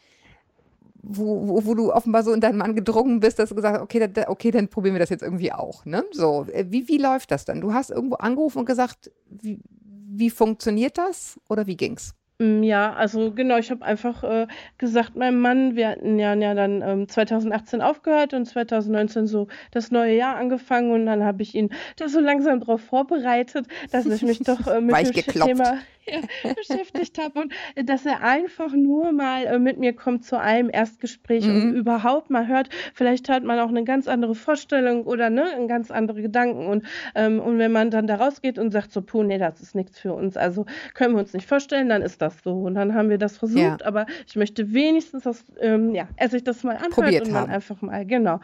[1.03, 3.83] wo, wo, wo, du offenbar so in deinen Mann gedrungen bist, dass du gesagt hast,
[3.83, 5.85] okay, da, okay, dann probieren wir das jetzt irgendwie auch.
[5.85, 6.03] Ne?
[6.11, 7.61] So, äh, wie, wie läuft das dann?
[7.61, 12.13] Du hast irgendwo angerufen und gesagt, wie, wie funktioniert das oder wie ging's?
[12.41, 16.53] Mm, ja, also genau, ich habe einfach äh, gesagt, meinem Mann, wir hatten ja, ja
[16.55, 21.53] dann ähm, 2018 aufgehört und 2019 so das neue Jahr angefangen und dann habe ich
[21.53, 25.77] ihn da so langsam darauf vorbereitet, dass ich mich doch äh, mit dem Thema
[26.55, 30.69] beschäftigt habe und äh, dass er einfach nur mal äh, mit mir kommt zu einem
[30.71, 31.55] Erstgespräch mhm.
[31.55, 35.91] und überhaupt mal hört, vielleicht hat man auch eine ganz andere Vorstellung oder ne, ganz
[35.91, 36.85] andere Gedanken und,
[37.15, 39.99] ähm, und wenn man dann da rausgeht und sagt so, puh, nee, das ist nichts
[39.99, 43.09] für uns, also können wir uns nicht vorstellen, dann ist das so und dann haben
[43.09, 43.77] wir das versucht, ja.
[43.83, 47.49] aber ich möchte wenigstens, dass ähm, ja, er sich das mal anhört Probiert und dann
[47.49, 48.39] einfach mal, genau,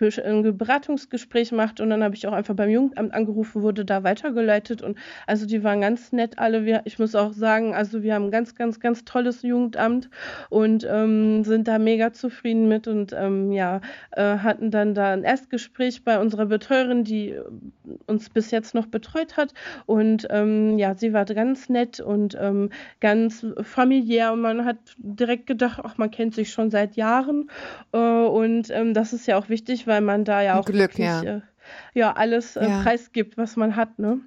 [0.00, 4.82] ein Beratungsgespräch macht und dann habe ich auch einfach beim Jugendamt angerufen, wurde da weitergeleitet
[4.82, 6.64] und also die waren ganz nett alle.
[6.64, 10.08] Wir, ich muss auch sagen, also wir haben ein ganz, ganz, ganz tolles Jugendamt
[10.48, 13.80] und ähm, sind da mega zufrieden mit und ähm, ja,
[14.12, 17.36] äh, hatten dann da ein Erstgespräch bei unserer Betreuerin, die
[18.06, 19.52] uns bis jetzt noch betreut hat
[19.86, 25.46] und ähm, ja, sie war ganz nett und ähm, ganz familiär und man hat direkt
[25.46, 27.50] gedacht, ach, man kennt sich schon seit Jahren
[27.92, 31.06] äh, und ähm, das ist ja auch wichtig, weil man da ja auch Glück, wirklich,
[31.06, 31.22] ja.
[31.22, 31.40] Äh,
[31.92, 32.82] ja alles äh, ja.
[32.82, 34.20] preisgibt, was man hat, ne?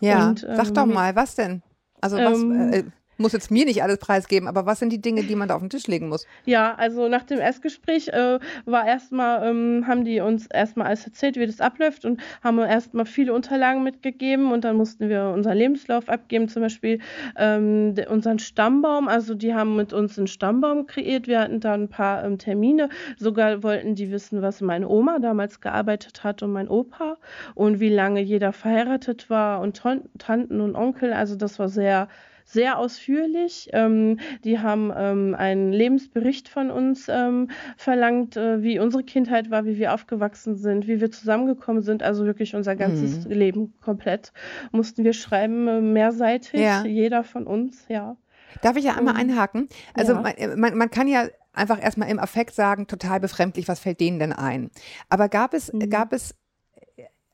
[0.00, 1.62] Ja, Und, sag doch ähm, mal, was denn?
[2.00, 2.84] Also was, ähm, äh,
[3.18, 5.60] muss jetzt mir nicht alles preisgeben, aber was sind die Dinge, die man da auf
[5.60, 6.26] den Tisch legen muss?
[6.44, 11.36] Ja, also nach dem Erstgespräch äh, war erstmal, ähm, haben die uns erstmal alles erzählt,
[11.36, 16.08] wie das abläuft und haben erstmal viele Unterlagen mitgegeben und dann mussten wir unseren Lebenslauf
[16.08, 17.00] abgeben, zum Beispiel
[17.36, 19.08] ähm, unseren Stammbaum.
[19.08, 21.26] Also die haben mit uns einen Stammbaum kreiert.
[21.26, 22.88] Wir hatten da ein paar ähm, Termine.
[23.18, 27.16] Sogar wollten die wissen, was meine Oma damals gearbeitet hat und mein Opa
[27.54, 29.82] und wie lange jeder verheiratet war und
[30.18, 31.12] Tanten und Onkel.
[31.12, 32.08] Also das war sehr
[32.48, 33.68] sehr ausführlich.
[33.72, 39.66] Ähm, die haben ähm, einen Lebensbericht von uns ähm, verlangt, äh, wie unsere Kindheit war,
[39.66, 42.02] wie wir aufgewachsen sind, wie wir zusammengekommen sind.
[42.02, 43.32] Also wirklich unser ganzes mhm.
[43.32, 44.32] Leben komplett
[44.72, 46.84] mussten wir schreiben, äh, mehrseitig, ja.
[46.84, 48.16] jeder von uns, ja.
[48.62, 49.68] Darf ich ja einmal ähm, einhaken?
[49.92, 50.22] Also ja.
[50.22, 54.00] man, äh, man, man kann ja einfach erstmal im Affekt sagen, total befremdlich, was fällt
[54.00, 54.70] denen denn ein?
[55.10, 55.90] Aber gab es, mhm.
[55.90, 56.34] gab es,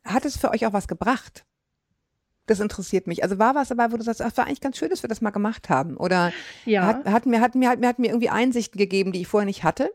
[0.05, 1.45] hat es für euch auch was gebracht?
[2.47, 3.23] Das interessiert mich.
[3.23, 5.21] Also war was dabei, wo du sagst, ach, war eigentlich ganz schön, dass wir das
[5.21, 5.97] mal gemacht haben?
[5.97, 6.33] Oder
[6.65, 6.85] ja.
[6.85, 9.47] hat, hat, mir, hat, mir, hat, mir, hat mir irgendwie Einsichten gegeben, die ich vorher
[9.47, 9.91] nicht hatte?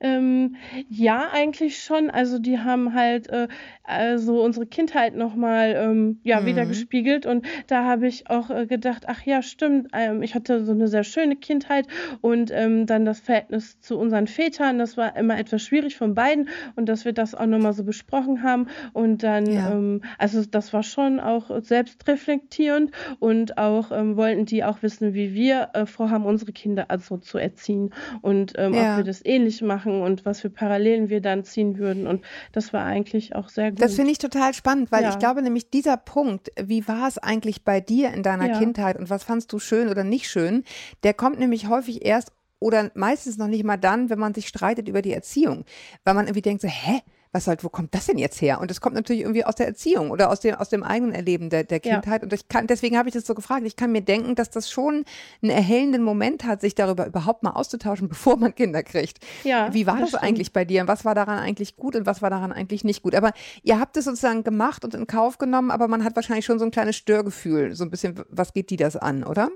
[0.00, 0.56] Ähm,
[0.88, 2.10] ja, eigentlich schon.
[2.10, 3.48] Also die haben halt äh,
[3.90, 6.46] also unsere Kindheit nochmal ähm, ja, mhm.
[6.46, 10.64] wieder gespiegelt und da habe ich auch äh, gedacht, ach ja, stimmt, ähm, ich hatte
[10.64, 11.86] so eine sehr schöne Kindheit
[12.20, 16.48] und ähm, dann das Verhältnis zu unseren Vätern, das war immer etwas schwierig von beiden
[16.76, 19.72] und dass wir das auch nochmal so besprochen haben und dann, ja.
[19.72, 25.34] Ähm, also das war schon auch selbstreflektierend und auch ähm, wollten die auch wissen, wie
[25.34, 27.90] wir äh, vorhaben, unsere Kinder also zu erziehen
[28.22, 28.92] und ähm, ja.
[28.92, 32.06] ob wir das ähnlich machen machen und was für Parallelen wir dann ziehen würden.
[32.06, 33.82] Und das war eigentlich auch sehr gut.
[33.82, 35.10] Das finde ich total spannend, weil ja.
[35.10, 38.58] ich glaube nämlich dieser Punkt, wie war es eigentlich bei dir in deiner ja.
[38.58, 40.64] Kindheit und was fandst du schön oder nicht schön,
[41.02, 44.88] der kommt nämlich häufig erst oder meistens noch nicht mal dann, wenn man sich streitet
[44.88, 45.64] über die Erziehung,
[46.04, 47.00] weil man irgendwie denkt so, hä?
[47.32, 48.60] Was halt, wo kommt das denn jetzt her?
[48.60, 51.48] Und das kommt natürlich irgendwie aus der Erziehung oder aus dem, aus dem eigenen Erleben
[51.48, 52.22] der, der Kindheit.
[52.22, 52.24] Ja.
[52.24, 53.64] Und ich kann, deswegen habe ich das so gefragt.
[53.66, 55.04] Ich kann mir denken, dass das schon
[55.42, 59.18] einen erhellenden Moment hat, sich darüber überhaupt mal auszutauschen, bevor man Kinder kriegt.
[59.44, 60.82] Ja, Wie war das, das eigentlich bei dir?
[60.82, 63.14] Und was war daran eigentlich gut und was war daran eigentlich nicht gut?
[63.14, 66.58] Aber ihr habt es sozusagen gemacht und in Kauf genommen, aber man hat wahrscheinlich schon
[66.58, 67.74] so ein kleines Störgefühl.
[67.76, 69.50] So ein bisschen, was geht die das an, oder?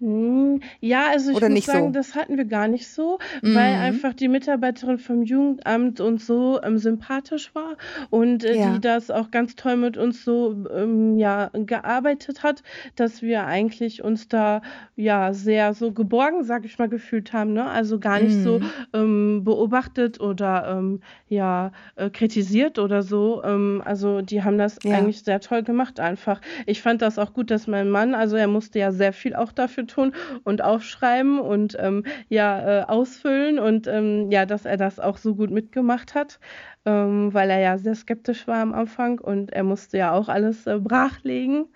[0.00, 1.92] Hm, ja, also ich Oder muss sagen, so?
[1.92, 3.54] das hatten wir gar nicht so, mhm.
[3.54, 7.76] weil einfach die Mitarbeiterin vom Jugendamt uns so ähm, sympathisch war
[8.10, 8.72] und äh, ja.
[8.72, 12.62] die das auch ganz toll mit uns so ähm, ja, gearbeitet hat,
[12.96, 14.62] dass wir eigentlich uns da
[14.96, 17.52] ja sehr so geborgen, sag ich mal, gefühlt haben.
[17.52, 17.64] Ne?
[17.66, 18.42] Also gar nicht mhm.
[18.42, 18.60] so
[18.92, 23.42] ähm, beobachtet oder ähm, ja äh, kritisiert oder so.
[23.44, 24.96] Ähm, also die haben das ja.
[24.96, 26.40] eigentlich sehr toll gemacht einfach.
[26.66, 29.52] Ich fand das auch gut, dass mein Mann, also er musste ja sehr viel auch
[29.52, 30.14] dafür dafür tun
[30.44, 35.34] und aufschreiben und ähm, ja äh, ausfüllen und ähm, ja, dass er das auch so
[35.34, 36.38] gut mitgemacht hat,
[36.84, 40.66] ähm, weil er ja sehr skeptisch war am Anfang und er musste ja auch alles
[40.66, 41.66] äh, brachlegen.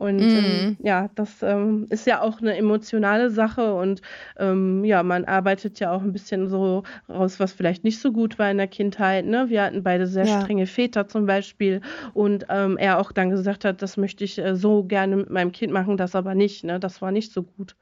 [0.00, 0.22] Und mhm.
[0.22, 4.00] ähm, ja, das ähm, ist ja auch eine emotionale Sache und
[4.38, 8.38] ähm, ja, man arbeitet ja auch ein bisschen so raus, was vielleicht nicht so gut
[8.38, 9.26] war in der Kindheit.
[9.26, 9.50] Ne?
[9.50, 10.40] Wir hatten beide sehr ja.
[10.40, 11.82] strenge Väter zum Beispiel
[12.14, 15.52] und ähm, er auch dann gesagt hat, das möchte ich äh, so gerne mit meinem
[15.52, 16.64] Kind machen, das aber nicht.
[16.64, 16.80] Ne?
[16.80, 17.76] Das war nicht so gut.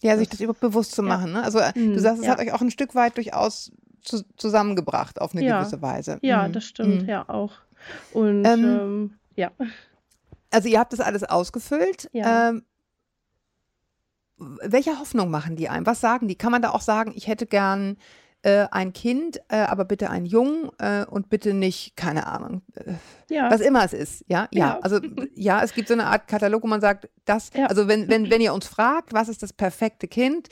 [0.00, 1.32] Ja, sich das überhaupt bewusst zu machen.
[1.32, 1.42] Ne?
[1.42, 2.32] Also mhm, du sagst, es ja.
[2.32, 5.60] hat euch auch ein Stück weit durchaus zu, zusammengebracht auf eine ja.
[5.60, 6.18] gewisse Weise.
[6.22, 6.52] Ja, mhm.
[6.54, 7.08] das stimmt, mhm.
[7.08, 7.52] ja auch.
[8.14, 9.50] Und ähm, ähm, ja.
[10.50, 12.08] Also ihr habt das alles ausgefüllt.
[12.12, 12.50] Ja.
[12.50, 12.64] Ähm,
[14.38, 15.86] welche Hoffnung machen die einem?
[15.86, 16.36] Was sagen die?
[16.36, 17.96] Kann man da auch sagen, ich hätte gern
[18.42, 22.94] äh, ein Kind, äh, aber bitte ein Jung äh, und bitte nicht, keine Ahnung, äh,
[23.28, 23.50] ja.
[23.50, 24.24] was immer es ist.
[24.28, 24.48] Ja?
[24.52, 24.78] ja, ja.
[24.80, 25.00] Also
[25.34, 27.66] ja, es gibt so eine Art Katalog, wo man sagt, das, ja.
[27.66, 30.48] also wenn, wenn, wenn ihr uns fragt, was ist das perfekte Kind,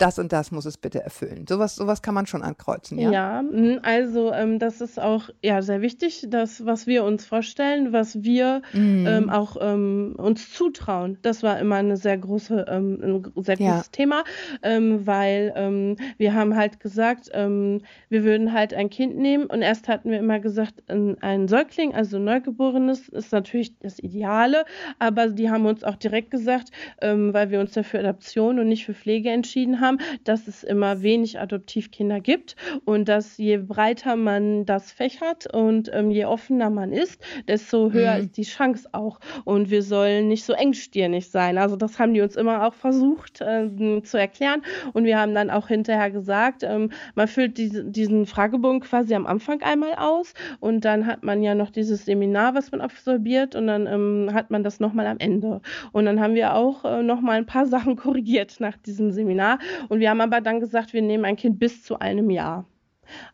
[0.00, 1.46] das und das muss es bitte erfüllen.
[1.48, 3.10] Sowas, sowas kann man schon ankreuzen, ja?
[3.10, 7.92] Ja, mhm, also ähm, das ist auch ja, sehr wichtig, das, was wir uns vorstellen,
[7.92, 9.06] was wir mhm.
[9.06, 11.18] ähm, auch ähm, uns zutrauen.
[11.22, 13.92] Das war immer eine sehr große, ähm, ein sehr großes ja.
[13.92, 14.24] Thema,
[14.62, 19.88] ähm, weil ähm, wir haben halt gesagt, wir würden halt ein Kind nehmen und erst
[19.88, 24.64] hatten wir immer gesagt, ein, ein Säugling, also ein Neugeborenes, ist natürlich das Ideale,
[24.98, 28.94] aber die haben uns auch direkt gesagt, weil wir uns dafür Adoption und nicht für
[28.94, 34.64] Pflege entschieden haben, haben, dass es immer wenig Adoptivkinder gibt und dass je breiter man
[34.66, 38.20] das fächert und ähm, je offener man ist, desto höher mhm.
[38.22, 39.20] ist die Chance auch.
[39.44, 41.58] Und wir sollen nicht so engstirnig sein.
[41.58, 44.62] Also das haben die uns immer auch versucht ähm, zu erklären.
[44.92, 49.26] Und wir haben dann auch hinterher gesagt, ähm, man füllt diese, diesen Fragebogen quasi am
[49.26, 53.66] Anfang einmal aus und dann hat man ja noch dieses Seminar, was man absolviert und
[53.66, 55.60] dann ähm, hat man das nochmal am Ende.
[55.92, 60.00] Und dann haben wir auch äh, nochmal ein paar Sachen korrigiert nach diesem Seminar und
[60.00, 62.66] wir haben aber dann gesagt, wir nehmen ein Kind bis zu einem Jahr.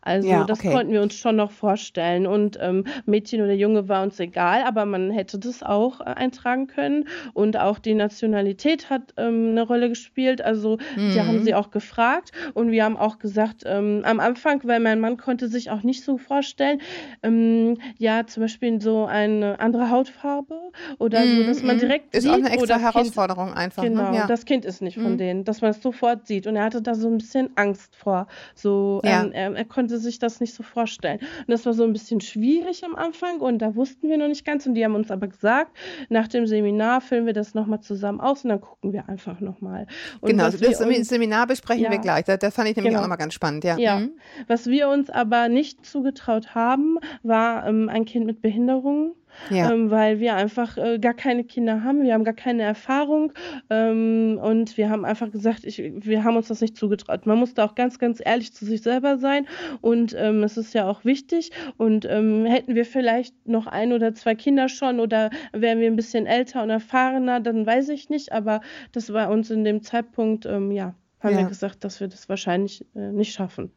[0.01, 0.71] Also ja, das okay.
[0.71, 2.27] konnten wir uns schon noch vorstellen.
[2.27, 6.67] Und ähm, Mädchen oder Junge war uns egal, aber man hätte das auch äh, eintragen
[6.67, 7.05] können.
[7.33, 10.41] Und auch die Nationalität hat ähm, eine Rolle gespielt.
[10.41, 11.11] Also mhm.
[11.13, 12.31] die haben sie auch gefragt.
[12.53, 16.03] Und wir haben auch gesagt, ähm, am Anfang, weil mein Mann konnte sich auch nicht
[16.03, 16.81] so vorstellen,
[17.23, 21.37] ähm, ja, zum Beispiel so eine andere Hautfarbe oder mhm.
[21.37, 21.81] so, dass man mhm.
[21.81, 22.31] direkt ist sieht.
[22.31, 23.83] Ist auch eine extra Herausforderung kind, einfach.
[23.83, 23.89] Ne?
[23.89, 24.17] Genau, ne?
[24.17, 24.27] ja.
[24.27, 25.17] das Kind ist nicht von mhm.
[25.17, 26.47] denen, dass man es sofort sieht.
[26.47, 28.27] Und er hatte da so ein bisschen Angst vor.
[28.55, 29.23] So, ja.
[29.23, 31.19] ähm, er, er konnte sich das nicht so vorstellen.
[31.19, 34.45] Und das war so ein bisschen schwierig am Anfang und da wussten wir noch nicht
[34.45, 34.65] ganz.
[34.65, 35.77] Und die haben uns aber gesagt,
[36.09, 39.87] nach dem Seminar füllen wir das nochmal zusammen aus und dann gucken wir einfach nochmal.
[40.21, 42.25] Genau, das uns, Seminar besprechen ja, wir gleich.
[42.25, 42.99] Das, das, fand ich nämlich genau.
[42.99, 43.63] auch nochmal ganz spannend.
[43.63, 43.77] Ja.
[43.77, 43.99] ja.
[43.99, 44.11] Mhm.
[44.47, 49.15] Was wir uns aber nicht zugetraut haben, war ähm, ein Kind mit Behinderung
[49.49, 49.71] ja.
[49.71, 53.33] ähm, weil wir einfach äh, gar keine Kinder haben, wir haben gar keine Erfahrung
[53.69, 57.25] ähm, und wir haben einfach gesagt, ich, wir haben uns das nicht zugetraut.
[57.25, 59.47] Man muss da auch ganz, ganz ehrlich zu sich selber sein
[59.81, 64.13] und ähm, es ist ja auch wichtig und ähm, hätten wir vielleicht noch ein oder
[64.13, 68.31] zwei Kinder schon oder wären wir ein bisschen älter und erfahrener, dann weiß ich nicht,
[68.31, 71.39] aber das war uns in dem Zeitpunkt, ähm, ja, haben ja.
[71.39, 73.71] wir gesagt, dass wir das wahrscheinlich äh, nicht schaffen.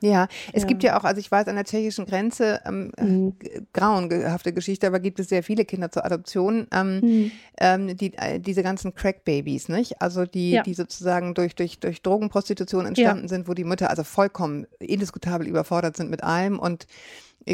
[0.00, 0.68] Ja, es ja.
[0.68, 3.32] gibt ja auch, also ich weiß, an der tschechischen Grenze, ähm, mhm.
[3.72, 7.32] grauenhafte Geschichte, aber gibt es sehr viele Kinder zur Adoption, ähm, mhm.
[7.58, 10.00] ähm, die, äh, diese ganzen Crack-Babys, nicht?
[10.00, 10.62] Also die, ja.
[10.62, 13.28] die sozusagen durch, durch, durch Drogenprostitution entstanden ja.
[13.28, 16.86] sind, wo die Mütter also vollkommen indiskutabel überfordert sind mit allem und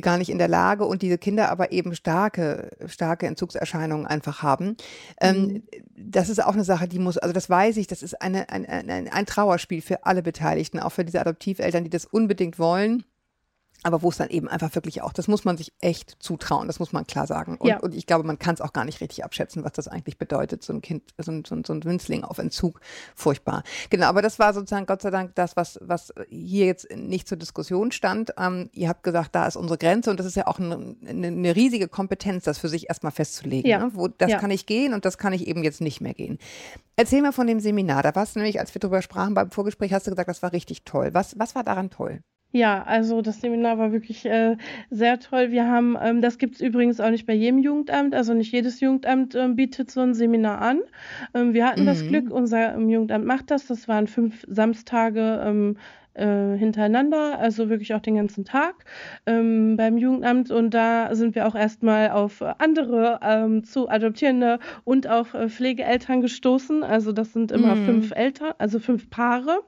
[0.01, 4.77] gar nicht in der Lage und diese Kinder aber eben starke, starke Entzugserscheinungen einfach haben.
[5.21, 5.63] Ähm, mhm.
[5.97, 8.67] das ist auch eine Sache, die muss, also das weiß ich, das ist eine, ein,
[8.67, 13.05] ein, ein Trauerspiel für alle Beteiligten, auch für diese Adoptiveltern, die das unbedingt wollen
[13.85, 16.81] aber wo es dann eben einfach wirklich auch, das muss man sich echt zutrauen, das
[16.81, 17.57] muss man klar sagen.
[17.59, 17.79] Und, ja.
[17.79, 20.65] und ich glaube, man kann es auch gar nicht richtig abschätzen, was das eigentlich bedeutet,
[20.65, 22.81] so ein Kind, so ein, so ein, so ein Winzling auf Entzug,
[23.15, 23.63] furchtbar.
[23.91, 27.37] Genau, aber das war sozusagen Gott sei Dank das, was, was hier jetzt nicht zur
[27.37, 28.33] Diskussion stand.
[28.39, 31.55] Ähm, ihr habt gesagt, da ist unsere Grenze und das ist ja auch eine, eine
[31.55, 33.71] riesige Kompetenz, das für sich erstmal festzulegen.
[33.71, 33.79] Ja.
[33.81, 33.91] Ne?
[33.93, 34.39] Wo, das ja.
[34.39, 36.39] kann ich gehen und das kann ich eben jetzt nicht mehr gehen.
[36.97, 38.03] Erzähl mal von dem Seminar.
[38.03, 40.53] Da warst du nämlich, als wir darüber sprachen beim Vorgespräch, hast du gesagt, das war
[40.53, 41.11] richtig toll.
[41.13, 42.21] Was, was war daran toll?
[42.55, 44.57] Ja, also das Seminar war wirklich äh,
[44.89, 45.51] sehr toll.
[45.51, 48.79] Wir haben, ähm, das gibt es übrigens auch nicht bei jedem Jugendamt, also nicht jedes
[48.79, 50.81] Jugendamt ähm, bietet so ein Seminar an.
[51.35, 51.87] Ähm, wir hatten mhm.
[51.87, 53.67] das Glück, unser ähm, Jugendamt macht das.
[53.67, 55.79] Das waren fünf Samstage ähm,
[56.15, 58.85] äh, hintereinander, also wirklich auch den ganzen Tag
[59.27, 60.51] ähm, beim Jugendamt.
[60.51, 66.21] Und da sind wir auch erstmal auf andere ähm, zu Adoptierende und auf äh, Pflegeeltern
[66.21, 66.83] gestoßen.
[66.83, 67.85] Also das sind immer mm.
[67.85, 69.61] fünf Eltern, also fünf Paare.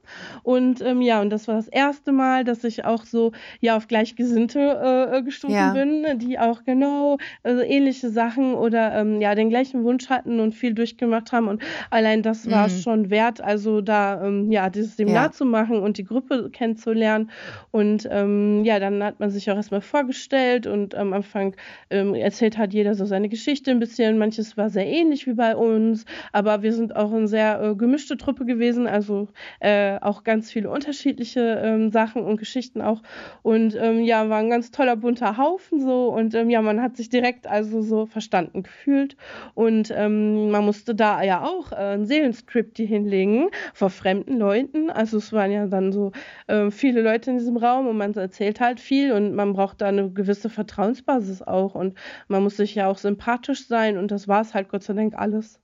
[0.42, 3.88] Und ähm, ja, und das war das erste Mal, dass ich auch so ja auf
[3.88, 5.72] Gleichgesinnte äh, gestoßen ja.
[5.72, 10.54] bin, die auch genau also ähnliche Sachen oder ähm, ja den gleichen Wunsch hatten und
[10.54, 11.48] viel durchgemacht haben.
[11.48, 12.70] Und allein das war mm.
[12.70, 15.32] schon wert, also da ähm, ja dieses Seminar ja.
[15.32, 17.30] zu machen und die Gruppe Kennenzulernen.
[17.70, 21.56] Und ähm, ja, dann hat man sich auch erstmal vorgestellt und am Anfang
[21.90, 24.18] ähm, erzählt hat jeder so seine Geschichte ein bisschen.
[24.18, 28.16] Manches war sehr ähnlich wie bei uns, aber wir sind auch eine sehr äh, gemischte
[28.16, 29.28] Truppe gewesen, also
[29.60, 33.02] äh, auch ganz viele unterschiedliche ähm, Sachen und Geschichten auch.
[33.42, 36.96] Und ähm, ja, war ein ganz toller bunter Haufen so und ähm, ja, man hat
[36.96, 39.16] sich direkt also so verstanden gefühlt
[39.54, 44.90] und ähm, man musste da ja auch äh, einen Seelenstrip hinlegen vor fremden Leuten.
[44.90, 46.12] Also es waren ja dann so
[46.46, 49.86] äh, viele Leute in diesem Raum und man erzählt halt viel und man braucht da
[49.86, 51.96] eine gewisse Vertrauensbasis auch und
[52.28, 55.14] man muss sich ja auch sympathisch sein und das war es halt Gott sei Dank
[55.16, 55.60] alles.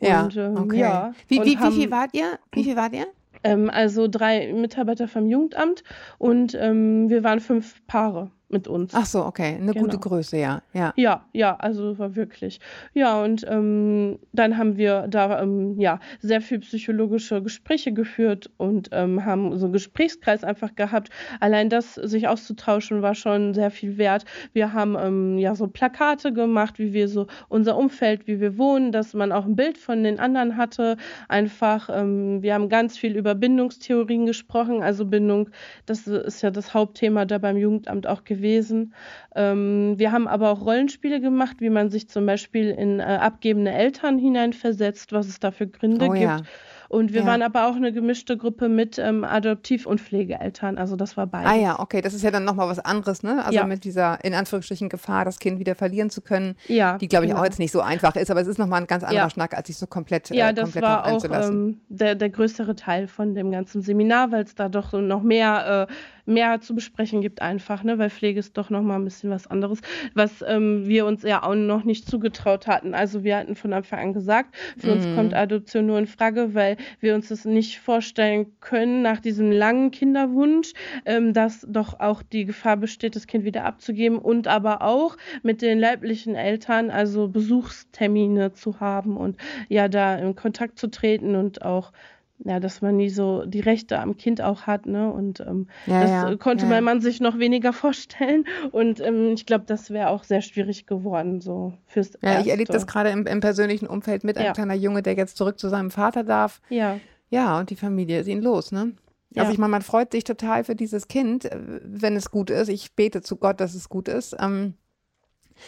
[0.00, 0.80] Ja, und, ähm, okay.
[0.80, 1.12] ja.
[1.28, 2.38] Wie, wie, wie viel wart ihr?
[2.52, 3.06] Wie viel wart ihr?
[3.42, 5.84] Ähm, also drei Mitarbeiter vom Jugendamt
[6.18, 8.94] und ähm, wir waren fünf Paare mit uns.
[8.94, 9.84] Ach so, okay, eine genau.
[9.84, 10.62] gute Größe, ja.
[10.72, 12.60] Ja, ja, ja also war wirklich.
[12.94, 18.90] Ja, und ähm, dann haben wir da ähm, ja sehr viel psychologische Gespräche geführt und
[18.92, 21.10] ähm, haben so einen Gesprächskreis einfach gehabt.
[21.40, 24.24] Allein das, sich auszutauschen, war schon sehr viel wert.
[24.52, 28.92] Wir haben ähm, ja so Plakate gemacht, wie wir so unser Umfeld, wie wir wohnen,
[28.92, 30.96] dass man auch ein Bild von den anderen hatte.
[31.28, 34.80] Einfach, ähm, wir haben ganz viel über Bindungstheorien gesprochen.
[34.80, 35.50] Also Bindung,
[35.86, 38.94] das ist ja das Hauptthema da beim Jugendamt auch gewesen gewesen.
[39.34, 43.72] Ähm, wir haben aber auch Rollenspiele gemacht, wie man sich zum Beispiel in äh, abgebende
[43.72, 46.24] Eltern hineinversetzt, was es da für Gründe oh, gibt.
[46.24, 46.40] Ja.
[46.88, 47.26] Und wir ja.
[47.26, 50.78] waren aber auch eine gemischte Gruppe mit ähm, Adoptiv- und Pflegeeltern.
[50.78, 51.50] Also das war beides.
[51.50, 52.00] Ah ja, okay.
[52.00, 53.44] Das ist ja dann nochmal was anderes, ne?
[53.44, 53.66] Also ja.
[53.66, 56.54] mit dieser in Anführungsstrichen Gefahr, das Kind wieder verlieren zu können.
[56.68, 56.96] Ja.
[56.98, 57.40] Die, glaube ich, genau.
[57.40, 59.30] auch jetzt nicht so einfach ist, aber es ist nochmal ein ganz anderer ja.
[59.30, 63.08] Schnack, als sich so komplett Ja, äh, das war auch ähm, der, der größere Teil
[63.08, 65.92] von dem ganzen Seminar, weil es da doch so noch mehr äh,
[66.26, 67.98] mehr zu besprechen gibt einfach, ne?
[67.98, 69.80] weil Pflege ist doch nochmal ein bisschen was anderes,
[70.14, 72.94] was ähm, wir uns ja auch noch nicht zugetraut hatten.
[72.94, 74.92] Also wir hatten von Anfang an gesagt, für mhm.
[74.92, 79.50] uns kommt Adoption nur in Frage, weil wir uns das nicht vorstellen können nach diesem
[79.50, 80.72] langen Kinderwunsch,
[81.04, 85.62] ähm, dass doch auch die Gefahr besteht, das Kind wieder abzugeben und aber auch mit
[85.62, 89.36] den leiblichen Eltern, also Besuchstermine zu haben und
[89.68, 91.92] ja da in Kontakt zu treten und auch
[92.38, 95.10] ja, dass man nie so die Rechte am Kind auch hat, ne?
[95.12, 96.80] Und ähm, ja, das ja, konnte ja.
[96.80, 98.44] man sich noch weniger vorstellen.
[98.72, 102.42] Und ähm, ich glaube, das wäre auch sehr schwierig geworden, so fürs Ja, Erste.
[102.42, 105.58] ich erlebe das gerade im, im, persönlichen Umfeld mit einem kleiner Junge, der jetzt zurück
[105.58, 106.60] zu seinem Vater darf.
[106.68, 106.98] Ja.
[107.30, 108.92] Ja, und die Familie ist ihn los, ne?
[109.36, 112.68] Also ich meine, man freut sich total für dieses Kind, äh, wenn es gut ist.
[112.68, 114.36] Ich bete zu Gott, dass es gut ist.
[114.38, 114.74] Ähm,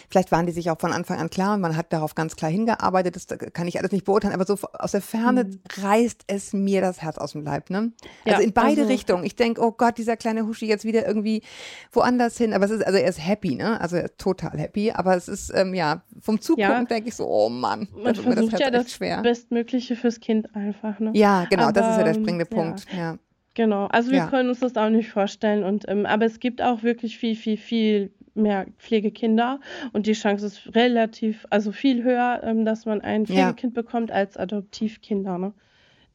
[0.08, 2.50] Vielleicht waren die sich auch von Anfang an klar und man hat darauf ganz klar
[2.50, 3.16] hingearbeitet.
[3.16, 5.60] Das kann ich alles nicht beurteilen, aber so aus der Ferne mhm.
[5.82, 7.70] reißt es mir das Herz aus dem Leib.
[7.70, 7.92] Ne?
[8.24, 9.24] Ja, also in beide also, Richtungen.
[9.24, 11.42] Ich denke, oh Gott, dieser kleine Huschi jetzt wieder irgendwie
[11.92, 12.52] woanders hin.
[12.52, 13.80] Aber es ist, also er ist happy, ne?
[13.80, 14.92] Also er ist total happy.
[14.92, 16.84] Aber es ist, ähm, ja, vom Zugucken ja.
[16.84, 19.22] denke ich so, oh Mann, man das versucht das ja das schwer.
[19.22, 20.98] Bestmögliche fürs Kind einfach.
[20.98, 21.10] Ne?
[21.14, 22.86] Ja, genau, aber, das ist ja der springende Punkt.
[22.96, 23.18] ja.
[23.56, 24.26] Genau, also wir ja.
[24.26, 25.64] können uns das auch nicht vorstellen.
[25.64, 29.60] Und ähm, aber es gibt auch wirklich viel, viel, viel mehr Pflegekinder
[29.92, 33.82] und die Chance ist relativ, also viel höher, ähm, dass man ein Pflegekind ja.
[33.82, 35.38] bekommt als Adoptivkinder.
[35.38, 35.52] Ne?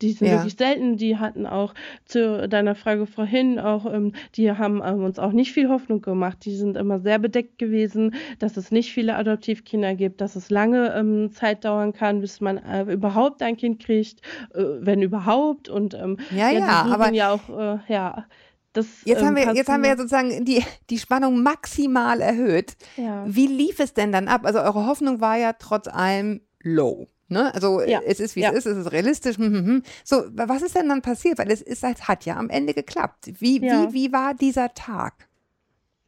[0.02, 0.34] Die sind ja.
[0.34, 0.98] wirklich selten.
[0.98, 1.74] Die hatten auch
[2.06, 6.40] zu deiner Frage vorhin auch, ähm, die haben ähm, uns auch nicht viel Hoffnung gemacht.
[6.46, 10.94] Die sind immer sehr bedeckt gewesen, dass es nicht viele Adoptivkinder gibt, dass es lange
[10.96, 14.22] ähm, Zeit dauern kann, bis man äh, überhaupt ein Kind kriegt,
[14.54, 15.70] äh, wenn überhaupt.
[15.70, 18.26] Und ähm, ja, ja, ja aber ja auch, äh, ja
[18.74, 22.74] das, jetzt, ähm, haben wir, jetzt haben wir ja sozusagen die, die Spannung maximal erhöht.
[22.98, 23.24] Ja.
[23.28, 24.46] Wie lief es denn dann ab?
[24.46, 27.08] Also eure Hoffnung war ja trotz allem low.
[27.28, 27.54] Ne?
[27.54, 28.02] Also ja.
[28.06, 28.52] es ist, wie ja.
[28.52, 29.38] es ist, es ist realistisch.
[29.38, 29.84] Hm, hm, hm.
[30.04, 31.38] So, was ist denn dann passiert?
[31.38, 33.32] Weil es ist, es hat ja am Ende geklappt.
[33.40, 35.28] Wie, wie, wie war dieser Tag?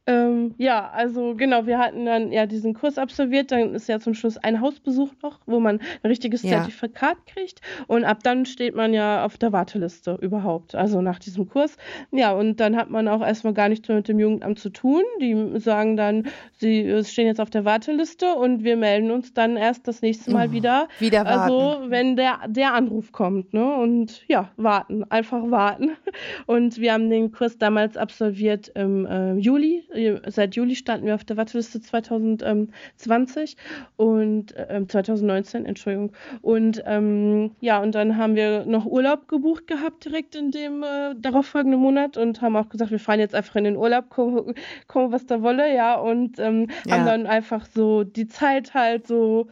[0.06, 4.12] Ähm, ja, also genau, wir hatten dann ja diesen Kurs absolviert, dann ist ja zum
[4.12, 6.50] Schluss ein Hausbesuch noch, wo man ein richtiges ja.
[6.50, 11.48] Zertifikat kriegt und ab dann steht man ja auf der Warteliste überhaupt, also nach diesem
[11.48, 11.78] Kurs.
[12.10, 15.02] Ja, und dann hat man auch erstmal gar nichts mehr mit dem Jugendamt zu tun.
[15.22, 19.88] Die sagen dann, sie stehen jetzt auf der Warteliste und wir melden uns dann erst
[19.88, 20.88] das nächste Mal oh, wieder.
[20.98, 21.40] Wieder warten.
[21.40, 23.74] Also, wenn der, der Anruf kommt, ne?
[23.74, 25.92] Und ja, warten, einfach warten.
[26.46, 29.84] Und wir haben den Kurs damals absolviert im äh, Juli
[30.26, 33.56] seit Juli standen wir auf der Warteliste 2020
[33.96, 36.12] und äh, 2019, Entschuldigung.
[36.42, 41.14] Und ähm, ja, und dann haben wir noch Urlaub gebucht gehabt direkt in dem äh,
[41.16, 44.54] darauffolgenden Monat und haben auch gesagt, wir fahren jetzt einfach in den Urlaub, gucken,
[44.88, 46.94] was da wolle, ja, und ähm, ja.
[46.94, 49.48] haben dann einfach so die Zeit halt so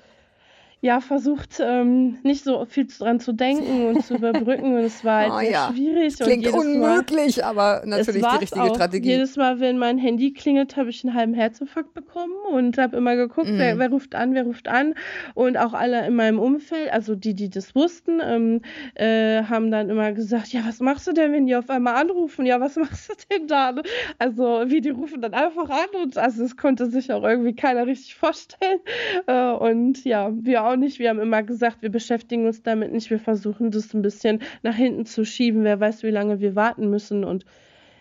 [0.83, 4.75] ja, versucht, ähm, nicht so viel dran zu denken und zu überbrücken.
[4.75, 5.73] Und es war halt oh, sehr ja.
[5.73, 6.17] schwierig.
[6.17, 8.75] Das klingt unmöglich, Mal, aber natürlich die richtige auch.
[8.75, 9.11] Strategie.
[9.11, 13.15] Jedes Mal, wenn mein Handy klingelt, habe ich einen halben Herzinfarkt bekommen und habe immer
[13.15, 13.59] geguckt, mm.
[13.59, 14.95] wer, wer, ruft an, wer ruft an.
[15.35, 18.63] Und auch alle in meinem Umfeld, also die, die das wussten, ähm,
[18.97, 22.45] äh, haben dann immer gesagt, ja, was machst du denn, wenn die auf einmal anrufen?
[22.45, 23.73] Ja, was machst du denn da?
[24.19, 27.87] Also, wie die rufen dann einfach an und also es konnte sich auch irgendwie keiner
[27.87, 28.81] richtig vorstellen.
[29.29, 30.99] Äh, und ja, wir auch auch nicht.
[30.99, 33.11] Wir haben immer gesagt, wir beschäftigen uns damit nicht.
[33.11, 35.65] Wir versuchen das ein bisschen nach hinten zu schieben.
[35.65, 37.25] Wer weiß, wie lange wir warten müssen.
[37.25, 37.45] Und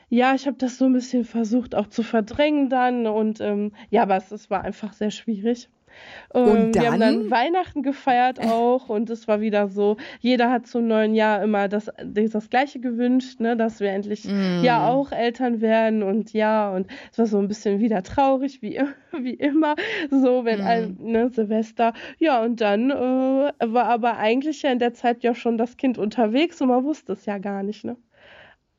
[0.10, 3.07] ja, ich habe das so ein bisschen versucht auch zu verdrängen dann.
[3.07, 5.69] Und ähm, ja, aber es, es war einfach sehr schwierig.
[6.29, 10.67] Und, und wir haben dann Weihnachten gefeiert auch und es war wieder so, jeder hat
[10.67, 14.63] zum neuen Jahr immer das, das Gleiche gewünscht, ne, dass wir endlich mm.
[14.63, 18.79] ja auch Eltern werden und ja, und es war so ein bisschen wieder traurig, wie,
[19.19, 19.75] wie immer,
[20.09, 20.67] so, wenn mm.
[20.67, 21.93] ein, ne, Silvester.
[22.17, 25.97] Ja, und dann äh, war aber eigentlich ja in der Zeit ja schon das Kind
[25.97, 27.97] unterwegs und man wusste es ja gar nicht, ne?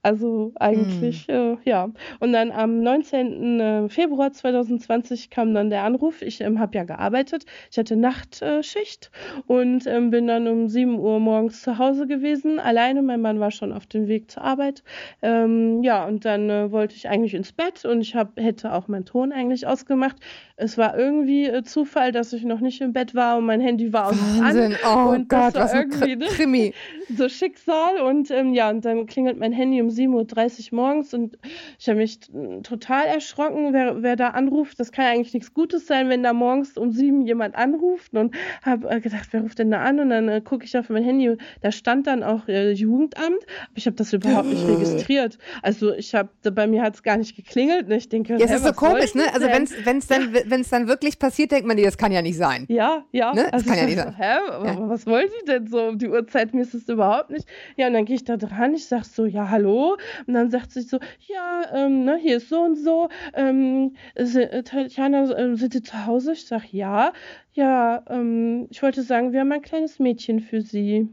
[0.05, 1.31] Also eigentlich, mm.
[1.31, 1.89] äh, ja.
[2.19, 3.61] Und dann am 19.
[3.61, 6.23] Äh, Februar 2020 kam dann der Anruf.
[6.23, 7.45] Ich ähm, habe ja gearbeitet.
[7.71, 9.13] Ich hatte Nachtschicht
[9.47, 12.59] und ähm, bin dann um 7 Uhr morgens zu Hause gewesen.
[12.59, 14.83] Alleine, mein Mann war schon auf dem Weg zur Arbeit.
[15.23, 18.89] Ähm, ja, und dann äh, wollte ich eigentlich ins Bett und ich hab, hätte auch
[18.89, 20.17] meinen Ton eigentlich ausgemacht.
[20.57, 23.93] Es war irgendwie äh, Zufall, dass ich noch nicht im Bett war und mein Handy
[23.93, 24.77] war auch noch an.
[24.85, 26.73] Oh und Gott, was ein ne,
[27.17, 28.01] so Schicksal.
[28.01, 31.39] Und ähm, ja, und dann klingelt mein Handy um 7.30 Uhr morgens und
[31.79, 32.21] ich habe mich
[32.63, 34.81] total erschrocken, wer, wer da anruft.
[34.81, 38.89] Das kann eigentlich nichts Gutes sein, wenn da morgens um 7 jemand anruft und habe
[38.89, 40.01] äh, gedacht, wer ruft denn da an?
[40.01, 43.77] Und dann äh, gucke ich auf mein Handy da stand dann auch äh, Jugendamt, aber
[43.77, 45.39] ich habe das überhaupt nicht registriert.
[45.63, 47.89] Also ich habe, bei mir hat es gar nicht geklingelt.
[47.89, 47.97] Ne?
[47.97, 49.25] Ich denke, ja, es ist so komisch, ne?
[49.33, 52.37] Also wenn es dann, wenn's dann wirklich passiert, denkt man, nee, das kann ja nicht
[52.37, 52.67] sein.
[52.69, 53.33] Ja, ja.
[53.35, 53.45] Ne?
[53.45, 54.15] Das also kann ja nicht sein.
[54.17, 54.23] Hä?
[54.23, 54.89] Ja.
[54.89, 56.55] Was wollen die denn so um die Uhrzeit?
[56.55, 57.47] Mir ist es überhaupt nicht.
[57.77, 59.82] Ja, und dann gehe ich da dran, ich sage so, ja, hallo,
[60.27, 63.09] und dann sagt sie so, ja, ähm, ne, hier ist so und so.
[63.35, 66.33] Ähm, äh, Tatjana, äh, sind Sie zu Hause?
[66.33, 67.13] Ich sage, ja.
[67.55, 71.09] Ja, ähm, ich wollte sagen, wir haben ein kleines Mädchen für Sie.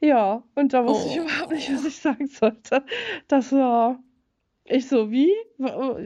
[0.00, 1.10] Ja, und da wusste oh.
[1.10, 2.84] ich überhaupt nicht, was ich sagen sollte.
[3.28, 4.02] Das war.
[4.64, 5.32] Ich so, wie?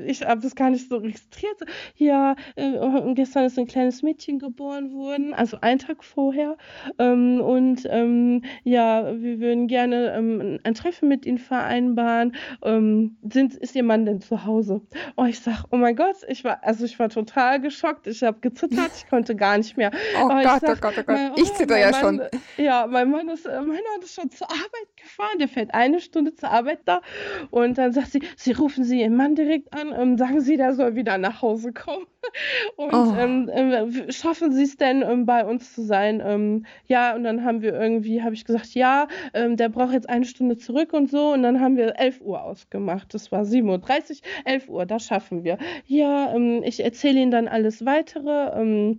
[0.07, 1.57] Ich habe das gar nicht so registriert.
[1.97, 6.57] Ja, äh, gestern ist ein kleines Mädchen geboren worden, also einen Tag vorher.
[6.99, 12.35] Ähm, und ähm, ja, wir würden gerne ähm, ein Treffen mit Ihnen vereinbaren.
[12.63, 14.81] Ähm, sind, ist Ihr Mann denn zu Hause?
[15.17, 18.07] Oh, ich sag, oh mein Gott, ich war, also ich war total geschockt.
[18.07, 19.91] Ich habe gezittert, ich konnte gar nicht mehr.
[20.19, 22.23] Oh, Gott, oh sag, oh Gott, oh Gott, mein, oh, ich zitter ja Mann, schon.
[22.57, 25.39] Ja, mein Mann ist, äh, mein Mann ist schon zur Arbeit gefahren.
[25.39, 27.03] Der fährt eine Stunde zur Arbeit da.
[27.51, 30.73] Und dann sagt sie, Sie rufen Sie Ihren Mann direkt an, ähm, sagen Sie, der
[30.73, 32.07] soll wieder nach Hause kommen.
[32.77, 33.13] Und oh.
[33.19, 36.23] ähm, äh, schaffen Sie es denn, ähm, bei uns zu sein?
[36.25, 40.09] Ähm, ja, und dann haben wir irgendwie, habe ich gesagt, ja, ähm, der braucht jetzt
[40.09, 41.33] eine Stunde zurück und so.
[41.33, 43.13] Und dann haben wir 11 Uhr ausgemacht.
[43.15, 45.59] Das war 7.30 Uhr, 11 Uhr, das schaffen wir.
[45.87, 48.97] Ja, ähm, ich erzähle Ihnen dann alles weitere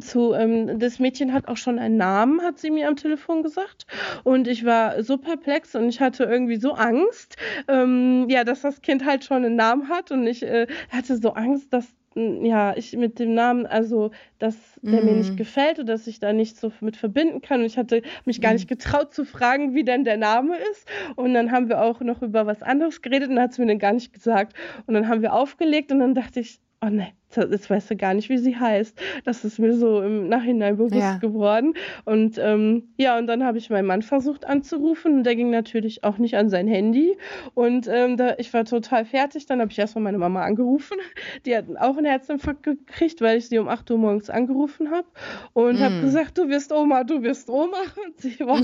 [0.00, 3.86] zu, ähm, das Mädchen hat auch schon einen Namen, hat sie mir am Telefon gesagt.
[4.24, 7.36] Und ich war so perplex und ich hatte irgendwie so Angst,
[7.68, 10.10] ähm, ja, dass das Kind halt schon einen Namen hat.
[10.10, 11.86] Und ich äh, hatte so Angst, dass
[12.16, 15.04] ja, ich mit dem Namen, also dass der mm.
[15.04, 15.36] mir nicht mhm.
[15.36, 17.60] gefällt oder dass ich da nicht so mit verbinden kann.
[17.60, 18.54] Und ich hatte mich gar mm.
[18.54, 20.88] nicht getraut zu fragen, wie denn der Name ist.
[21.16, 23.78] Und dann haben wir auch noch über was anderes geredet und hat sie mir dann
[23.78, 24.56] gar nicht gesagt.
[24.86, 28.14] Und dann haben wir aufgelegt und dann dachte ich, oh ne, jetzt weißt du gar
[28.14, 28.98] nicht, wie sie heißt.
[29.24, 31.18] Das ist mir so im Nachhinein bewusst ja.
[31.18, 31.74] geworden.
[32.04, 36.04] Und ähm, ja, und dann habe ich meinen Mann versucht anzurufen und der ging natürlich
[36.04, 37.16] auch nicht an sein Handy.
[37.54, 39.46] Und ähm, da, ich war total fertig.
[39.46, 40.98] Dann habe ich erstmal meine Mama angerufen.
[41.46, 45.06] Die hat auch einen Herzinfarkt gekriegt, weil ich sie um 8 Uhr morgens angerufen habe.
[45.52, 45.82] Und mm.
[45.82, 47.76] habe gesagt, du wirst Oma, du wirst Oma.
[48.06, 48.60] Und sie war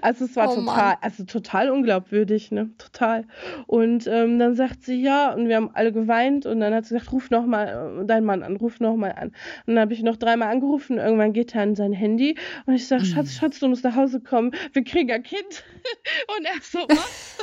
[0.00, 0.96] Also es war oh, total, Mann.
[1.00, 2.70] also total unglaubwürdig, ne?
[2.78, 3.24] Total.
[3.66, 6.94] Und ähm, dann sagt sie ja, und wir haben alle geweint und dann hat sie
[6.94, 7.46] gesagt, ruf noch
[8.02, 9.28] mal dein Mann an, ruf nochmal an.
[9.66, 12.36] Und dann habe ich noch dreimal angerufen, irgendwann geht er an sein Handy
[12.66, 13.38] und ich sage, Schatz, mhm.
[13.38, 15.64] Schatz, du musst nach Hause kommen, wir kriegen ein Kind.
[16.36, 17.38] und er so, was?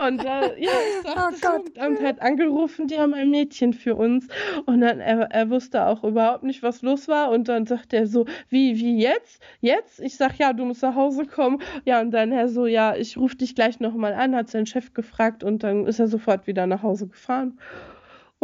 [0.06, 3.94] und äh, ja, ich sag, oh das Jugendamt hat angerufen, die haben ein Mädchen für
[3.94, 4.28] uns.
[4.66, 7.30] Und dann, er, er wusste auch überhaupt nicht, was los war.
[7.30, 9.42] Und dann sagt er so, wie, wie jetzt?
[9.60, 10.00] Jetzt?
[10.00, 11.60] Ich sag, ja, du musst nach Hause kommen.
[11.84, 14.92] Ja, und dann er so, ja, ich rufe dich gleich nochmal an, hat sein Chef
[14.94, 17.58] gefragt und dann ist er sofort wieder nach Hause gefahren.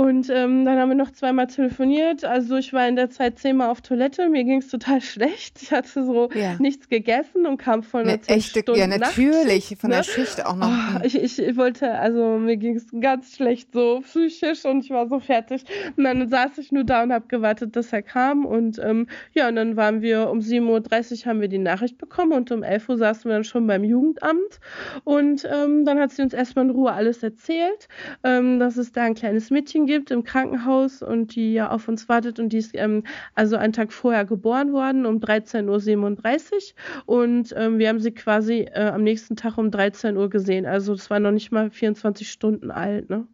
[0.01, 2.25] Und ähm, dann haben wir noch zweimal telefoniert.
[2.25, 4.31] Also ich war in der Zeit zehnmal auf Toilette.
[4.31, 5.61] Mir ging es total schlecht.
[5.61, 6.57] Ich hatte so ja.
[6.59, 9.73] nichts gegessen und kam von einer eine echte, Stunden Ja, natürlich.
[9.73, 10.05] Nacht, von der ne?
[10.05, 10.71] Schicht auch noch.
[10.71, 15.07] Oh, ich, ich, wollte, also mir ging es ganz schlecht so psychisch und ich war
[15.07, 15.65] so fertig.
[15.99, 18.47] Und dann saß ich nur da und habe gewartet, dass er kam.
[18.47, 22.33] Und ähm, ja, und dann waren wir um 7.30 Uhr haben wir die Nachricht bekommen
[22.33, 24.61] und um 11 Uhr saßen wir dann schon beim Jugendamt.
[25.05, 27.89] Und ähm, dann hat sie uns erstmal in Ruhe alles erzählt,
[28.25, 32.09] ähm, dass es da ein kleines Mädchen gibt im Krankenhaus und die ja auf uns
[32.09, 36.75] wartet und die ist ähm, also einen Tag vorher geboren worden um 13.37
[37.07, 40.67] Uhr und ähm, wir haben sie quasi äh, am nächsten Tag um 13 Uhr gesehen.
[40.67, 43.27] Also es war noch nicht mal 24 Stunden alt, ne?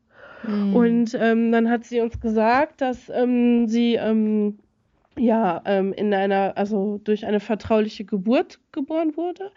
[0.46, 0.76] Mhm.
[0.76, 4.58] Und ähm, dann hat sie uns gesagt, dass ähm, sie ähm,
[5.18, 9.50] ja ähm, in einer, also durch eine vertrauliche Geburt geboren wurde.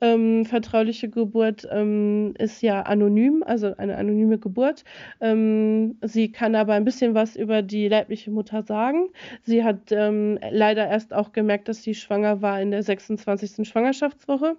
[0.00, 4.84] Ähm, vertrauliche Geburt ähm, ist ja anonym, also eine anonyme Geburt.
[5.20, 9.08] Ähm, sie kann aber ein bisschen was über die leibliche Mutter sagen.
[9.42, 13.66] Sie hat ähm, leider erst auch gemerkt, dass sie schwanger war in der 26.
[13.68, 14.56] Schwangerschaftswoche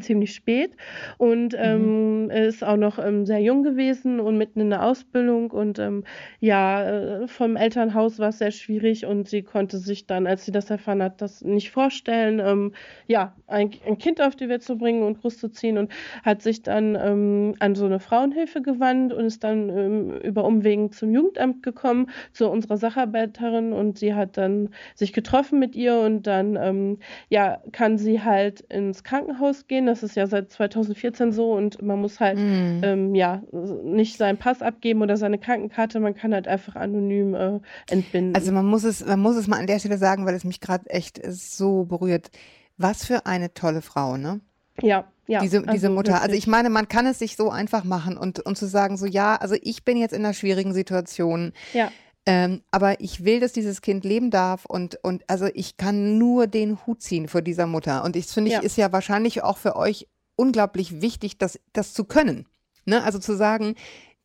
[0.00, 0.76] ziemlich spät
[1.16, 2.28] und mhm.
[2.28, 6.02] ähm, ist auch noch ähm, sehr jung gewesen und mitten in der Ausbildung und ähm,
[6.40, 6.82] ja,
[7.22, 10.70] äh, vom Elternhaus war es sehr schwierig und sie konnte sich dann, als sie das
[10.70, 12.72] erfahren hat, das nicht vorstellen, ähm,
[13.06, 15.92] ja, ein, ein, Kind auf die Welt zu bringen und großzuziehen und
[16.24, 21.14] hat sich dann ähm, an so eine Frauenhilfe gewandt und ist dann über Umwegen zum
[21.14, 26.98] Jugendamt gekommen, zu unserer Sacharbeiterin und sie hat dann sich getroffen mit ihr und dann,
[27.28, 29.86] ja, kann sie halt ins Krankenhaus gehen gehen.
[29.86, 32.80] Das ist ja seit 2014 so und man muss halt mm.
[32.82, 33.42] ähm, ja
[33.84, 36.00] nicht seinen Pass abgeben oder seine Krankenkarte.
[36.00, 37.60] Man kann halt einfach anonym äh,
[37.90, 38.34] entbinden.
[38.34, 40.60] Also man muss es, man muss es mal an der Stelle sagen, weil es mich
[40.60, 42.30] gerade echt so berührt.
[42.78, 44.40] Was für eine tolle Frau, ne?
[44.82, 45.40] Ja, ja.
[45.40, 46.12] Diese, diese also Mutter.
[46.12, 46.22] Wirklich.
[46.22, 49.06] Also ich meine, man kann es sich so einfach machen und, und zu sagen, so
[49.06, 51.52] ja, also ich bin jetzt in einer schwierigen Situation.
[51.72, 51.90] Ja.
[52.28, 56.48] Ähm, aber ich will, dass dieses Kind leben darf und, und also ich kann nur
[56.48, 58.02] den Hut ziehen vor dieser Mutter.
[58.04, 58.60] Und ich finde, ja.
[58.60, 62.46] ist ja wahrscheinlich auch für euch unglaublich wichtig, das, das zu können.
[62.84, 63.02] Ne?
[63.02, 63.76] Also zu sagen,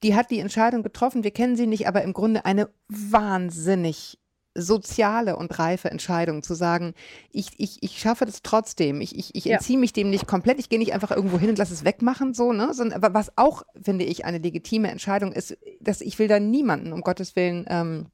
[0.03, 4.17] die hat die Entscheidung getroffen, wir kennen sie nicht, aber im Grunde eine wahnsinnig
[4.55, 6.93] soziale und reife Entscheidung zu sagen,
[7.31, 10.69] ich, ich, ich schaffe das trotzdem, ich, ich, ich entziehe mich dem nicht komplett, ich
[10.69, 12.73] gehe nicht einfach irgendwo hin und lasse es wegmachen, so, ne?
[12.73, 17.01] Sondern was auch, finde ich, eine legitime Entscheidung ist, dass ich will da niemanden, um
[17.01, 18.07] Gottes Willen, ähm,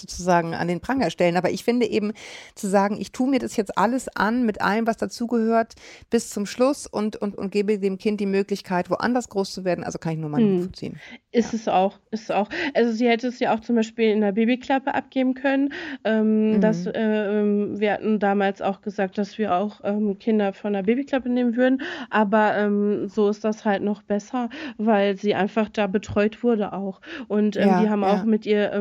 [0.00, 1.36] sozusagen an den Pranger stellen.
[1.36, 2.12] Aber ich finde eben
[2.54, 5.74] zu sagen, ich tue mir das jetzt alles an mit allem, was dazugehört,
[6.10, 9.84] bis zum Schluss und, und, und gebe dem Kind die Möglichkeit, woanders groß zu werden.
[9.84, 10.72] Also kann ich nur mal hm.
[10.74, 10.98] ziehen.
[11.30, 11.58] Ist ja.
[11.58, 12.48] es auch, ist es auch.
[12.74, 15.72] Also sie hätte es ja auch zum Beispiel in der Babyklappe abgeben können.
[16.04, 16.60] Ähm, mhm.
[16.60, 20.82] dass, äh, ähm, wir hatten damals auch gesagt, dass wir auch ähm, Kinder von der
[20.82, 21.82] Babyklappe nehmen würden.
[22.10, 27.00] Aber ähm, so ist das halt noch besser, weil sie einfach da betreut wurde auch.
[27.28, 28.12] Und ähm, ja, die haben ja.
[28.12, 28.72] auch mit ihr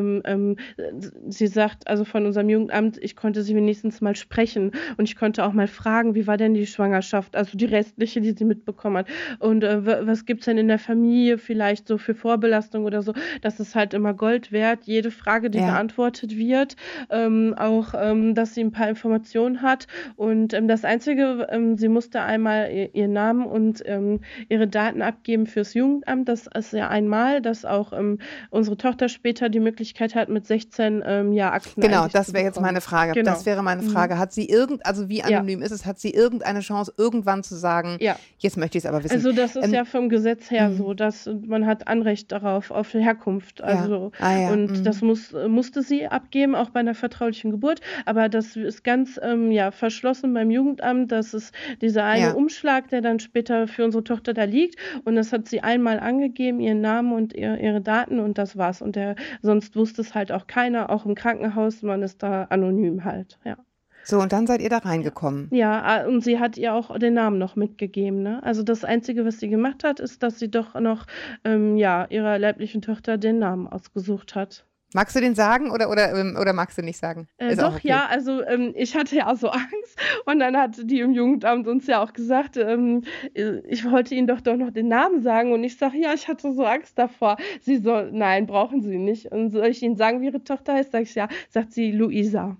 [1.27, 5.45] sie sagt, also von unserem Jugendamt, ich konnte sie wenigstens mal sprechen und ich konnte
[5.45, 9.07] auch mal fragen, wie war denn die Schwangerschaft, also die restliche, die sie mitbekommen hat.
[9.39, 13.13] Und äh, was gibt es denn in der Familie vielleicht so für Vorbelastung oder so?
[13.41, 14.83] Das ist halt immer Gold wert.
[14.83, 15.71] Jede Frage, die ja.
[15.71, 16.75] beantwortet wird,
[17.09, 19.87] ähm, auch, ähm, dass sie ein paar Informationen hat.
[20.15, 25.01] Und ähm, das Einzige, ähm, sie musste einmal ihr, ihren Namen und ähm, ihre Daten
[25.01, 26.27] abgeben fürs Jugendamt.
[26.27, 30.96] Das ist ja einmal, dass auch ähm, unsere Tochter später die Möglichkeit hat, mit 16
[31.05, 33.13] ähm, ja, Akten Genau, das wäre jetzt meine Frage.
[33.13, 33.31] Genau.
[33.31, 33.89] Das wäre meine mhm.
[33.89, 34.17] Frage.
[34.17, 35.65] Hat sie irgend, also wie anonym ja.
[35.65, 38.17] ist es, hat sie irgendeine Chance, irgendwann zu sagen, ja.
[38.39, 39.15] jetzt möchte ich es aber wissen?
[39.15, 40.77] Also das ist ähm, ja vom Gesetz her mhm.
[40.77, 43.61] so, dass man hat Anrecht darauf, auf Herkunft.
[43.61, 44.25] Also ja.
[44.25, 44.83] Ah, und mhm.
[44.83, 47.81] das muss, musste sie abgeben, auch bei einer vertraulichen Geburt.
[48.05, 51.11] Aber das ist ganz ähm, ja, verschlossen beim Jugendamt.
[51.11, 54.75] Das ist dieser eine Umschlag, der dann später für unsere Tochter da liegt.
[55.03, 58.81] Und das hat sie einmal angegeben, ihren Namen und ihr, ihre Daten und das war's.
[58.81, 63.03] Und der, sonst wusste es halt auch keiner auch im Krankenhaus, man ist da anonym
[63.03, 63.57] halt, ja.
[64.03, 65.49] So, und dann seid ihr da reingekommen.
[65.51, 68.23] Ja, und sie hat ihr auch den Namen noch mitgegeben.
[68.23, 68.41] Ne?
[68.41, 71.05] Also das Einzige, was sie gemacht hat, ist, dass sie doch noch
[71.43, 74.65] ähm, ja, ihrer leiblichen Tochter den Namen ausgesucht hat.
[74.93, 77.27] Magst du den sagen oder, oder, ähm, oder magst du nicht sagen?
[77.37, 77.89] Äh, doch, okay.
[77.89, 81.87] ja, also ähm, ich hatte ja so Angst und dann hat die im Jugendamt uns
[81.87, 85.63] ja auch gesagt, ähm, äh, ich wollte ihnen doch doch noch den Namen sagen und
[85.63, 87.37] ich sage, ja, ich hatte so Angst davor.
[87.61, 89.31] Sie so, nein, brauchen Sie nicht.
[89.31, 90.91] Und soll ich Ihnen sagen, wie Ihre Tochter heißt?
[90.93, 92.55] Sag ich, ja, sagt sie Luisa.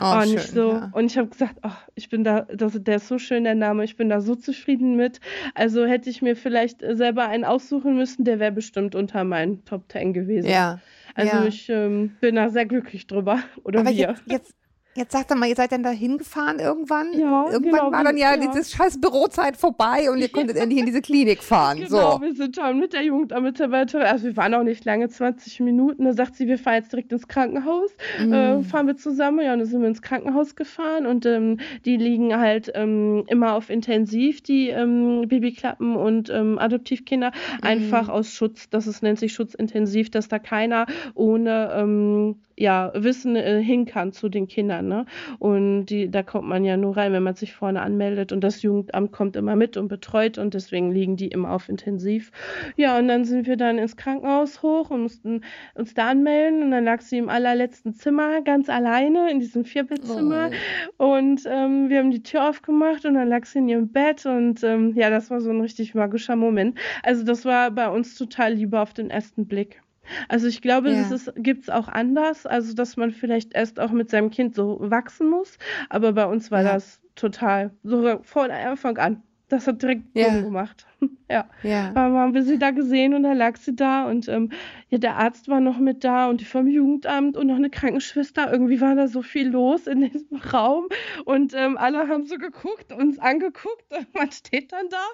[0.00, 0.90] Oh, und, schön, ich so, ja.
[0.92, 3.84] und ich habe gesagt, ach, ich bin da, das, der ist so schön, der Name,
[3.84, 5.20] ich bin da so zufrieden mit.
[5.54, 9.88] Also hätte ich mir vielleicht selber einen aussuchen müssen, der wäre bestimmt unter meinen Top
[9.88, 10.50] Ten gewesen.
[10.50, 10.80] Ja.
[11.16, 11.46] Also ja.
[11.46, 13.40] ich ähm, bin da sehr glücklich drüber.
[13.64, 13.96] Oder Aber wir.
[13.96, 14.54] Jetzt, jetzt,
[14.96, 17.12] Jetzt sagt er mal, ihr seid dann da hingefahren irgendwann?
[17.12, 18.36] Ja, Irgendwann genau, war dann ja, ja.
[18.38, 21.76] diese scheiß Bürozeit vorbei und ihr konntet endlich in diese Klinik fahren.
[21.78, 22.20] Genau, so.
[22.22, 26.14] wir sind dann mit der Jugendamtmitarbeiterin, also wir waren auch nicht lange, 20 Minuten, da
[26.14, 28.32] sagt sie, wir fahren jetzt direkt ins Krankenhaus, mhm.
[28.32, 31.98] äh, fahren wir zusammen, ja, und dann sind wir ins Krankenhaus gefahren und ähm, die
[31.98, 37.66] liegen halt ähm, immer auf Intensiv, die ähm, Babyklappen und ähm, Adoptivkinder, mhm.
[37.66, 43.36] einfach aus Schutz, das ist, nennt sich Schutzintensiv, dass da keiner ohne ähm, ja, Wissen
[43.36, 44.85] äh, hin kann zu den Kindern.
[44.86, 45.06] Ne?
[45.38, 48.32] Und die, da kommt man ja nur rein, wenn man sich vorne anmeldet.
[48.32, 52.30] Und das Jugendamt kommt immer mit und betreut und deswegen liegen die immer auf Intensiv.
[52.76, 55.42] Ja, und dann sind wir dann ins Krankenhaus hoch und mussten
[55.74, 56.62] uns da anmelden.
[56.62, 60.50] Und dann lag sie im allerletzten Zimmer ganz alleine in diesem Vierbettzimmer.
[60.98, 61.16] Oh.
[61.16, 64.26] Und ähm, wir haben die Tür aufgemacht und dann lag sie in ihrem Bett.
[64.26, 66.78] Und ähm, ja, das war so ein richtig magischer Moment.
[67.02, 69.82] Also das war bei uns total lieber auf den ersten Blick.
[70.28, 71.08] Also ich glaube, ja.
[71.08, 74.78] das gibt es auch anders, also dass man vielleicht erst auch mit seinem Kind so
[74.80, 75.58] wachsen muss.
[75.88, 76.74] Aber bei uns war ja.
[76.74, 79.22] das total so von Anfang an.
[79.48, 80.40] Das hat direkt ja.
[80.40, 80.86] gemacht.
[81.30, 81.46] ja.
[81.62, 81.90] ja.
[81.92, 84.50] Dann haben wir sie da gesehen und dann lag sie da und ähm,
[84.88, 88.50] ja, der Arzt war noch mit da und die vom Jugendamt und noch eine Krankenschwester.
[88.50, 90.86] Irgendwie war da so viel los in diesem Raum
[91.24, 95.04] und ähm, alle haben so geguckt, uns angeguckt und man steht dann da.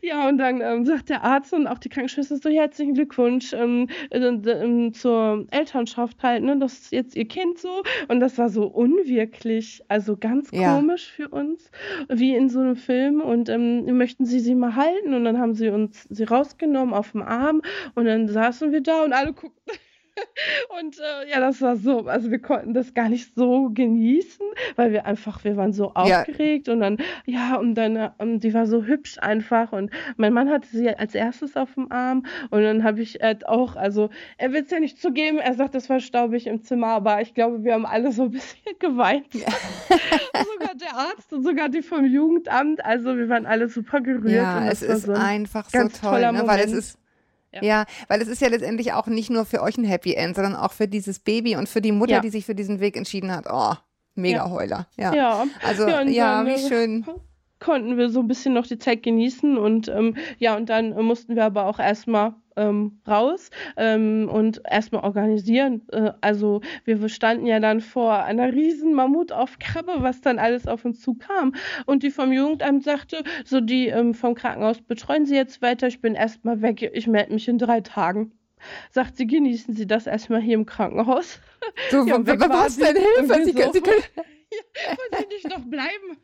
[0.00, 3.88] Ja, und dann ähm, sagt der Arzt und auch die Krankenschwester so herzlichen Glückwunsch ähm,
[4.10, 6.58] äh, äh, zur Elternschaft halt, ne?
[6.58, 10.76] Das ist jetzt ihr Kind so und das war so unwirklich, also ganz ja.
[10.76, 11.70] komisch für uns,
[12.08, 13.48] wie in so einem Film und
[13.86, 15.14] möchten Sie sie mal halten?
[15.14, 17.62] Und dann haben sie uns sie rausgenommen auf dem Arm
[17.94, 19.74] und dann saßen wir da und alle guckten
[20.80, 24.44] Und äh, ja, das war so, also wir konnten das gar nicht so genießen,
[24.76, 26.74] weil wir einfach, wir waren so aufgeregt ja.
[26.74, 30.68] und dann, ja, und dann, äh, die war so hübsch einfach und mein Mann hatte
[30.68, 34.62] sie als erstes auf dem Arm und dann habe ich halt auch, also er will
[34.62, 37.74] es ja nicht zugeben, er sagt, das war staubig im Zimmer, aber ich glaube, wir
[37.74, 39.32] haben alle so ein bisschen geweint.
[39.34, 39.48] Ja.
[40.52, 44.34] sogar der Arzt und sogar die vom Jugendamt, also wir waren alle super gerührt.
[44.34, 46.42] Ja, es ist so ein einfach so toll, ne?
[46.46, 46.98] weil es ist
[47.52, 47.62] ja.
[47.62, 47.84] ja.
[48.08, 50.72] weil es ist ja letztendlich auch nicht nur für euch ein Happy End, sondern auch
[50.72, 52.20] für dieses Baby und für die Mutter, ja.
[52.20, 53.46] die sich für diesen Weg entschieden hat.
[53.50, 53.74] Oh,
[54.14, 54.86] mega Heuler.
[54.96, 55.14] Ja.
[55.14, 55.44] ja.
[55.64, 57.04] Also, ja, ja wie schön
[57.62, 61.36] konnten wir so ein bisschen noch die Zeit genießen und ähm, ja, und dann mussten
[61.36, 65.82] wir aber auch erstmal ähm, raus ähm, und erstmal organisieren.
[65.92, 71.00] Äh, also wir standen ja dann vor einer riesen Mammutaufgabe, was dann alles auf uns
[71.00, 71.54] zukam.
[71.86, 76.00] Und die vom Jugendamt sagte, so die ähm, vom Krankenhaus betreuen Sie jetzt weiter, ich
[76.00, 78.32] bin erstmal weg, ich melde mich in drei Tagen.
[78.90, 81.40] Sagt sie, genießen Sie das erstmal hier im Krankenhaus.
[81.90, 83.44] So, ja, was denn Hilfe?
[83.44, 84.02] Sie, können, Sie können
[84.86, 86.18] wollen Sie nicht noch bleiben?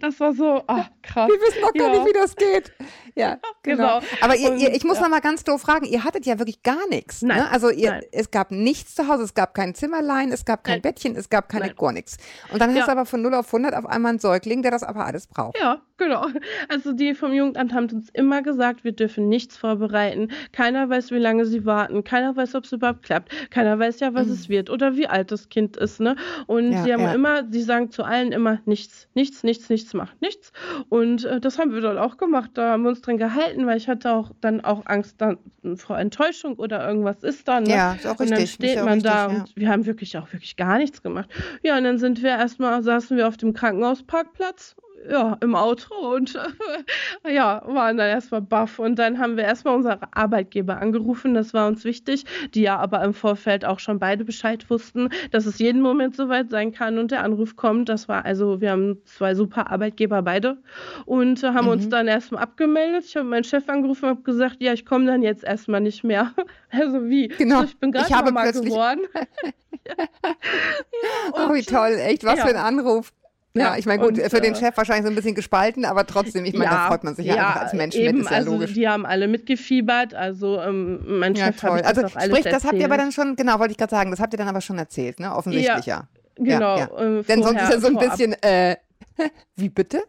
[0.00, 1.28] Das war so, ach, krass.
[1.28, 1.98] Wir wissen noch gar ja.
[1.98, 2.72] nicht, wie das geht.
[3.14, 4.00] Ja, genau.
[4.00, 4.12] genau.
[4.20, 5.04] Aber ihr, ihr, ich muss ja.
[5.04, 7.22] noch mal ganz doof fragen, ihr hattet ja wirklich gar nichts.
[7.22, 7.28] Ne?
[7.28, 7.38] Nein.
[7.38, 7.50] Ne?
[7.50, 10.82] Also ihr, es gab nichts zu Hause, es gab kein Zimmerlein, es gab kein Nein.
[10.82, 11.76] Bettchen, es gab keine Nein.
[11.76, 12.18] gar nichts.
[12.52, 12.80] Und dann ja.
[12.80, 15.26] hast du aber von 0 auf 100 auf einmal einen Säugling, der das aber alles
[15.26, 15.58] braucht.
[15.58, 16.26] Ja, genau.
[16.68, 20.28] Also die vom Jugendamt haben uns immer gesagt, wir dürfen nichts vorbereiten.
[20.52, 22.04] Keiner weiß, wie lange sie warten.
[22.04, 23.50] Keiner weiß, ob es überhaupt klappt.
[23.50, 24.32] Keiner weiß ja, was mhm.
[24.32, 26.00] es wird oder wie alt das Kind ist.
[26.00, 26.16] Ne?
[26.46, 30.20] Und ja, sie haben immer, sie sagen zu allen immer nichts, nichts, nichts, nichts macht,
[30.22, 30.52] nichts.
[30.88, 32.52] Und äh, das haben wir dann auch gemacht.
[32.54, 35.38] Da haben wir uns dran gehalten, weil ich hatte auch dann auch Angst dann
[35.76, 37.64] vor Enttäuschung oder irgendwas ist dann.
[37.64, 37.70] Ne?
[37.70, 38.30] Ja, ist auch richtig.
[38.30, 39.38] Und dann steht man richtig, da ja.
[39.38, 41.28] und wir haben wirklich auch wirklich gar nichts gemacht.
[41.62, 44.76] Ja, und dann sind wir erstmal, saßen wir auf dem Krankenhausparkplatz
[45.08, 46.38] ja, im Auto und
[47.28, 48.78] ja, waren dann erstmal baff.
[48.78, 53.02] Und dann haben wir erstmal unsere Arbeitgeber angerufen, das war uns wichtig, die ja aber
[53.02, 57.10] im Vorfeld auch schon beide Bescheid wussten, dass es jeden Moment soweit sein kann und
[57.10, 57.88] der Anruf kommt.
[57.88, 60.58] Das war also, wir haben zwei super Arbeitgeber beide
[61.04, 61.72] und äh, haben mhm.
[61.72, 63.04] uns dann erstmal abgemeldet.
[63.06, 66.04] Ich habe meinen Chef angerufen und habe gesagt, ja, ich komme dann jetzt erstmal nicht
[66.04, 66.32] mehr.
[66.68, 67.28] Also wie?
[67.28, 67.62] Genau.
[67.62, 69.00] ich bin gerade mal geworden.
[69.86, 69.94] ja.
[71.32, 72.44] oh, wie toll, echt, was ja.
[72.44, 73.12] für ein Anruf.
[73.58, 76.06] Ja, ich meine, gut, und, für den äh, Chef wahrscheinlich so ein bisschen gespalten, aber
[76.06, 78.24] trotzdem, ich meine, ja, da freut man sich ja, ja einfach als Mensch eben, mit,
[78.26, 78.74] ist ja also logisch.
[78.74, 81.80] Die haben alle mitgefiebert, also ähm, mein ja, Chef toll.
[81.80, 84.34] Also sprich, das habt ihr aber dann schon, genau, wollte ich gerade sagen, das habt
[84.34, 85.34] ihr dann aber schon erzählt, ne?
[85.34, 86.08] Offensichtlich, ja.
[86.36, 86.76] Genau.
[86.76, 87.18] Ja, ja.
[87.18, 88.76] Äh, Denn sonst ist ja so ein bisschen, äh,
[89.56, 90.02] wie bitte?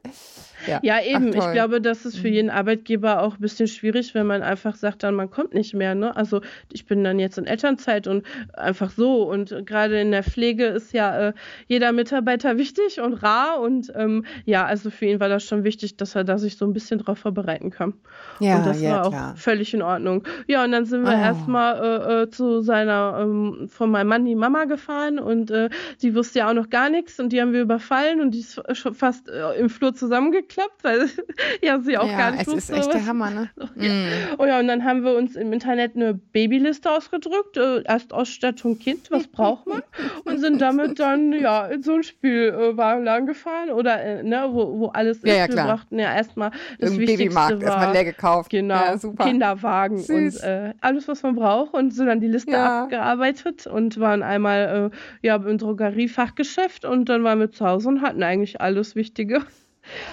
[0.66, 1.32] Ja, ja eben.
[1.38, 2.34] Ach, ich glaube, das ist für mhm.
[2.34, 5.94] jeden Arbeitgeber auch ein bisschen schwierig, wenn man einfach sagt, dann man kommt nicht mehr.
[5.96, 6.16] Ne?
[6.16, 6.42] Also
[6.72, 9.30] ich bin dann jetzt in Elternzeit und einfach so.
[9.30, 11.34] Und gerade in der Pflege ist ja äh,
[11.68, 13.60] jeder Mitarbeiter wichtig und rar.
[13.60, 16.66] Und ähm, ja, also für ihn war das schon wichtig, dass er da sich so
[16.66, 17.94] ein bisschen drauf vorbereiten kann.
[18.40, 19.36] Ja, und das ja, war auch klar.
[19.36, 20.24] völlig in Ordnung.
[20.48, 21.22] Ja, und dann sind wir oh.
[21.22, 26.16] erstmal äh, äh, zu seiner, ähm, von meinem Mann die Mama gefahren und äh, sie
[26.16, 28.94] wusste ja auch noch gar nichts und die haben wir überfallen und die ist schon
[28.94, 31.10] fast äh, im Flur zusammengekriegt geklappt, weil
[31.62, 32.74] ja sie auch ja, gar nicht es wusste.
[32.74, 33.50] ist echt der Hammer, ne?
[33.76, 33.90] Ja.
[33.90, 34.08] Mm.
[34.40, 39.12] Oh ja, und dann haben wir uns im Internet eine Babyliste ausgedrückt, äh, Erstausstattung Kind,
[39.12, 39.84] was braucht man?
[40.26, 44.80] Und sind damit dann ja in so ein Spielwagenladen äh, gefahren oder äh, ne, wo,
[44.80, 45.38] wo alles ja, ist.
[45.38, 45.68] Ja, wir klar.
[45.68, 48.50] brachten ja erstmal das Im Wichtigste Babymarkt war, erstmal leer gekauft.
[48.50, 49.26] Genau, ja, super.
[49.26, 50.10] Kinderwagen Süß.
[50.10, 54.92] und äh, alles, was man braucht und so dann die Liste abgearbeitet und waren einmal
[54.92, 59.42] äh, ja im Drogeriefachgeschäft und dann waren wir zu Hause und hatten eigentlich alles Wichtige.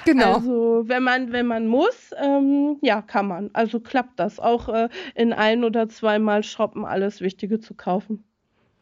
[0.05, 0.35] Genau.
[0.35, 3.51] Also wenn man, wenn man muss, ähm, ja, kann man.
[3.53, 4.39] Also klappt das.
[4.39, 8.25] Auch äh, in ein oder zweimal shoppen alles Wichtige zu kaufen.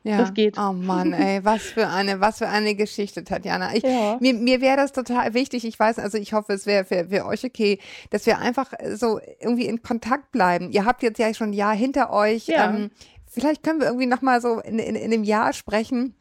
[0.04, 0.18] Ja.
[0.18, 0.58] Das geht.
[0.58, 3.74] Oh Mann, ey, was für eine, was für eine Geschichte, Tatjana.
[3.74, 4.18] Ich, Ja.
[4.20, 5.64] Mir, mir wäre das total wichtig.
[5.64, 7.78] Ich weiß, also ich hoffe, es wäre für, für euch okay,
[8.10, 10.70] dass wir einfach so irgendwie in Kontakt bleiben.
[10.72, 12.46] Ihr habt jetzt ja schon ein Jahr hinter euch.
[12.48, 12.70] Ja.
[12.70, 12.90] Ähm,
[13.26, 16.14] vielleicht können wir irgendwie noch mal so in, in, in einem Jahr sprechen.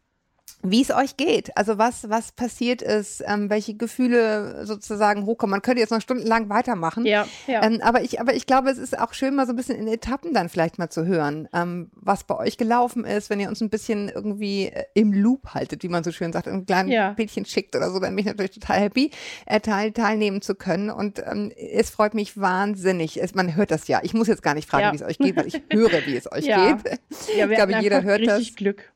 [0.64, 5.50] Wie es euch geht, also was, was passiert ist, ähm, welche Gefühle sozusagen hochkommen.
[5.50, 7.04] Man könnte jetzt noch stundenlang weitermachen.
[7.04, 7.64] Ja, ja.
[7.64, 9.88] Ähm, aber, ich, aber ich glaube, es ist auch schön, mal so ein bisschen in
[9.88, 13.60] Etappen dann vielleicht mal zu hören, ähm, was bei euch gelaufen ist, wenn ihr uns
[13.62, 17.14] ein bisschen irgendwie äh, im Loop haltet, wie man so schön sagt, ein kleines Ja.
[17.14, 19.10] Bildchen schickt oder so, dann bin ich natürlich total happy,
[19.48, 20.92] äh, teil, teilnehmen zu können.
[20.92, 23.20] Und ähm, es freut mich wahnsinnig.
[23.20, 24.02] Es, man hört das ja.
[24.04, 24.92] Ich muss jetzt gar nicht fragen, Ja.
[24.92, 26.74] wie es euch geht, weil ich höre, wie es euch Ja.
[26.74, 27.00] geht.
[27.36, 28.38] ja, wir ich glaube, jeder hört das.
[28.38, 28.92] richtig Glück.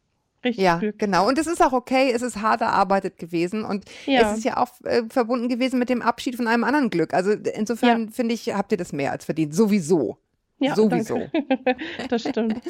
[0.45, 0.97] Richtig Ja, Glück.
[0.99, 1.27] genau.
[1.27, 4.31] Und es ist auch okay, es ist hart erarbeitet gewesen und Ja.
[4.31, 7.13] es ist ja auch äh, verbunden gewesen mit dem Abschied von einem anderen Glück.
[7.13, 9.53] Also insofern finde ich, habt ihr das mehr als verdient.
[9.55, 10.17] Sowieso.
[10.65, 11.27] Ja, Sowieso.
[12.09, 12.61] das stimmt.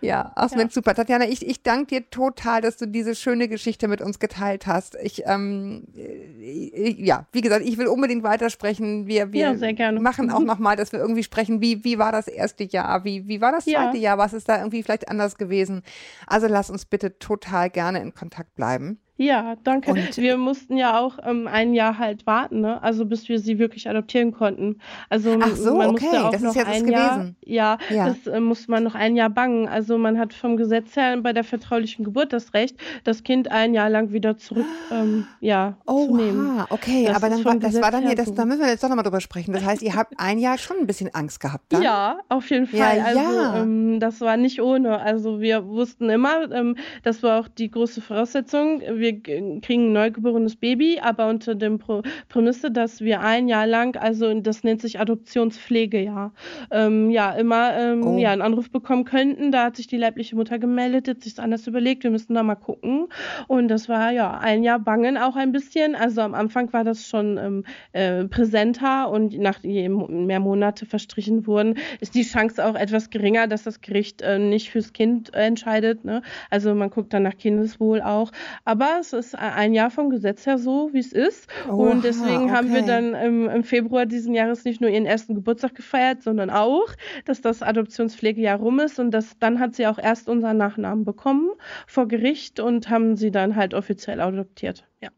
[0.00, 0.68] Ja, ach Ja.
[0.70, 0.94] Super.
[0.94, 4.96] Tatjana, ich, ich danke dir total, dass du diese schöne Geschichte mit uns geteilt hast.
[5.02, 9.06] Ich, ähm, äh, ja, wie gesagt, ich will unbedingt weitersprechen.
[9.06, 10.00] Wir, wir Ja, sehr gerne.
[10.00, 13.40] machen auch nochmal, dass wir irgendwie sprechen, wie, wie war das erste Jahr, wie, wie
[13.40, 13.82] war das Ja.
[13.84, 15.82] zweite Jahr, was ist da irgendwie vielleicht anders gewesen.
[16.26, 19.00] Also lass uns bitte total gerne in Kontakt bleiben.
[19.22, 19.90] Ja, danke.
[19.90, 22.82] Und- wir mussten ja auch ähm, ein Jahr halt warten, ne?
[22.82, 24.78] Also bis wir sie wirklich adoptieren konnten.
[25.10, 27.36] Also Ach so, man okay, musste auch das ist noch jetzt ein das Jahr, gewesen.
[27.44, 28.06] ja, Ja.
[28.08, 29.68] das äh, musste man noch ein Jahr bangen.
[29.68, 33.74] Also man hat vom Gesetz her bei der vertraulichen Geburt das Recht, das Kind ein
[33.74, 36.56] Jahr lang wieder zurück, ähm, ja, zu nehmen.
[36.56, 38.60] Oha, okay, Das aber ist dann war, das Gesetz war dann ja, das, da müssen
[38.62, 39.52] wir jetzt doch nochmal drüber sprechen.
[39.52, 41.82] Das heißt, ihr habt ein Jahr schon ein bisschen Angst gehabt, dann?
[41.82, 43.00] Ja, auf jeden Ja, Fall.
[43.00, 43.62] also ja.
[43.62, 44.98] Ähm, das war nicht ohne.
[44.98, 49.92] Also wir wussten immer, ähm, das war auch die große Voraussetzung, wir g- kriegen ein
[49.92, 54.80] neugeborenes Baby, aber unter dem Pro Prämisse, dass wir ein Jahr lang, also das nennt
[54.80, 56.32] sich Adoptionspflegejahr,
[56.70, 58.18] ähm, ja, immer ähm, Oh.
[58.18, 59.52] ja, einen Anruf bekommen könnten.
[59.52, 62.54] Da hat sich die leibliche Mutter gemeldet, hat sich anders überlegt, wir müssten da mal
[62.54, 63.08] gucken.
[63.48, 65.94] Und das war ja ein Jahr bangen auch ein bisschen.
[65.94, 71.46] Also am Anfang war das schon ähm, äh, präsenter und nach je mehr Monate verstrichen
[71.46, 76.04] wurden, ist die Chance auch etwas geringer, dass das Gericht äh, nicht fürs Kind entscheidet.
[76.04, 76.22] Ne?
[76.50, 78.30] Also man guckt dann nach Kindeswohl auch.
[78.64, 81.48] Aber es ist ein Jahr vom Gesetz her so, wie es ist.
[81.66, 82.86] Oha, und deswegen haben wir okay.
[82.86, 86.88] dann im, im Februar diesen Jahres nicht nur ihren ersten Geburtstag gefeiert, sondern auch,
[87.24, 88.98] dass das Adoptionspflegejahr rum ist.
[89.00, 91.50] Und das, dann hat sie auch erst unseren Nachnamen bekommen
[91.86, 94.86] vor Gericht und haben sie dann halt offiziell adoptiert.
[95.00, 95.10] Ja.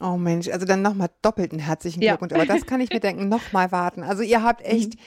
[0.00, 2.16] Oh Mensch, also dann nochmal doppelten herzlichen Ja.
[2.16, 2.34] Glückwunsch.
[2.34, 4.02] Aber das kann ich mir denken, nochmal warten.
[4.02, 5.00] Also ihr habt echt, Mhm.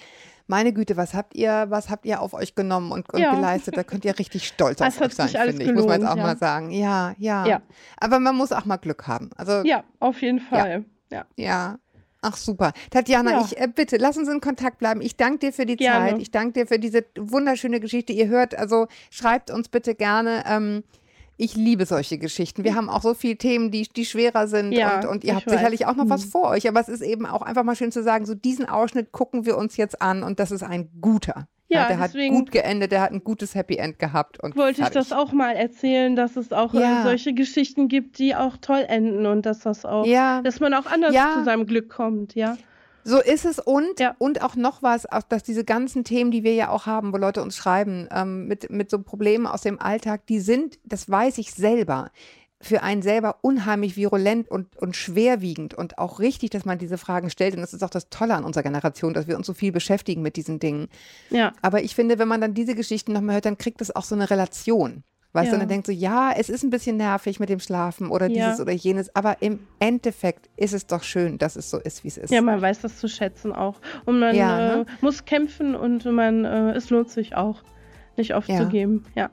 [0.50, 3.36] Meine Güte, was habt ihr, was habt ihr auf euch genommen und, und Ja.
[3.36, 3.78] geleistet?
[3.78, 5.72] Da könnt ihr richtig stolz auf euch sein, finde ich.
[5.74, 6.38] Muss man jetzt auch gelohnt, mal ja.
[6.38, 6.72] sagen.
[6.72, 7.62] Ja, ja, Ja.
[7.97, 9.30] Aber man muss auch mal Glück haben.
[9.38, 10.86] Also Ja, auf jeden Fall.
[11.12, 11.26] Ja.
[11.38, 11.80] Ja.
[12.22, 12.74] Ach super.
[12.91, 13.41] Tatjana, Ja.
[13.45, 15.02] ich äh, bitte, lass uns in Kontakt bleiben.
[15.02, 16.10] Ich danke dir für die Gerne.
[16.12, 16.22] Zeit.
[16.22, 18.12] Ich danke dir für diese wunderschöne Geschichte.
[18.12, 20.43] Ihr hört, also schreibt uns bitte gerne.
[20.45, 20.84] Ähm,
[21.39, 22.63] ich liebe solche Geschichten.
[22.63, 25.35] Wir haben auch so viele Themen, die, die schwerer sind Ja, und, und ihr ich
[25.37, 25.53] habt weiß.
[25.55, 26.29] sicherlich auch noch was Mhm.
[26.31, 26.67] vor euch.
[26.67, 29.57] Aber es ist eben auch einfach mal schön zu sagen, so diesen Ausschnitt gucken wir
[29.57, 31.47] uns jetzt an und das ist ein guter.
[31.71, 34.39] Ja, der deswegen- hat gut geendet, der hat ein gutes Happy End gehabt.
[34.43, 34.95] Und Wollte ich fertig.
[35.09, 37.01] das auch mal erzählen, dass es auch Ja.
[37.01, 40.41] äh, solche Geschichten gibt, die auch toll enden und dass das auch, Ja.
[40.41, 41.35] dass man auch anders Ja.
[41.37, 42.57] zu seinem Glück kommt, ja.
[43.04, 44.16] So ist es und, Ja.
[44.20, 47.18] und auch noch was, auch dass diese ganzen Themen, die wir ja auch haben, wo
[47.18, 51.38] Leute uns schreiben, ähm, mit, mit so Problemen aus dem Alltag, die sind, das weiß
[51.38, 52.12] ich selber,
[52.62, 57.30] für einen selber unheimlich virulent und, und schwerwiegend und auch richtig, dass man diese Fragen
[57.30, 57.56] stellt.
[57.56, 60.22] Und das ist auch das Tolle an unserer Generation, dass wir uns so viel beschäftigen
[60.22, 60.89] mit diesen Dingen.
[61.30, 64.04] Ja, Aber ich finde, wenn man dann diese Geschichten nochmal hört, dann kriegt es auch
[64.04, 65.04] so eine Relation.
[65.32, 65.53] Weißt du, Ja.
[65.53, 68.47] und dann denkt so, ja, es ist ein bisschen nervig mit dem Schlafen oder Ja.
[68.47, 72.07] dieses oder jenes, aber im Endeffekt ist es doch schön, dass es so ist, wie
[72.07, 72.32] es ist.
[72.32, 73.75] ja, man weiß das zu schätzen auch.
[74.05, 74.82] Und man Ja, ne?
[74.82, 77.61] äh, muss kämpfen und man, äh, es lohnt sich auch,
[78.17, 79.05] nicht aufzugeben.
[79.15, 79.30] Ja.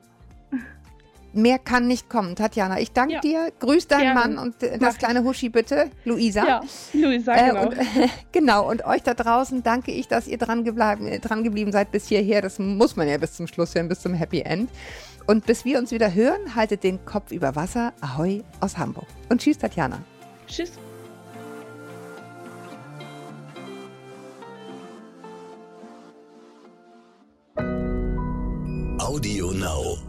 [1.33, 2.35] Mehr kann nicht kommen.
[2.35, 3.51] Tatjana, ich danke dir.
[3.59, 4.19] Grüß deinen Gerne.
[4.19, 6.45] Mann und äh, das kleine Huschi bitte, Luisa.
[6.47, 6.61] Ja,
[6.93, 7.61] Luisa, Äh, genau.
[7.63, 7.75] und,
[8.31, 11.91] genau, und euch da draußen danke ich, dass ihr dran, gebleiben, äh, dran geblieben seid
[11.91, 12.41] bis hierher.
[12.41, 14.69] Das muss man ja bis zum Schluss hören, bis zum Happy End.
[15.27, 17.93] Und bis wir uns wieder hören, haltet den Kopf über Wasser.
[17.99, 19.07] Ahoi aus Hamburg.
[19.29, 20.01] Und tschüss, Tatjana.
[20.47, 20.71] Tschüss.
[28.99, 30.06] Audio Now.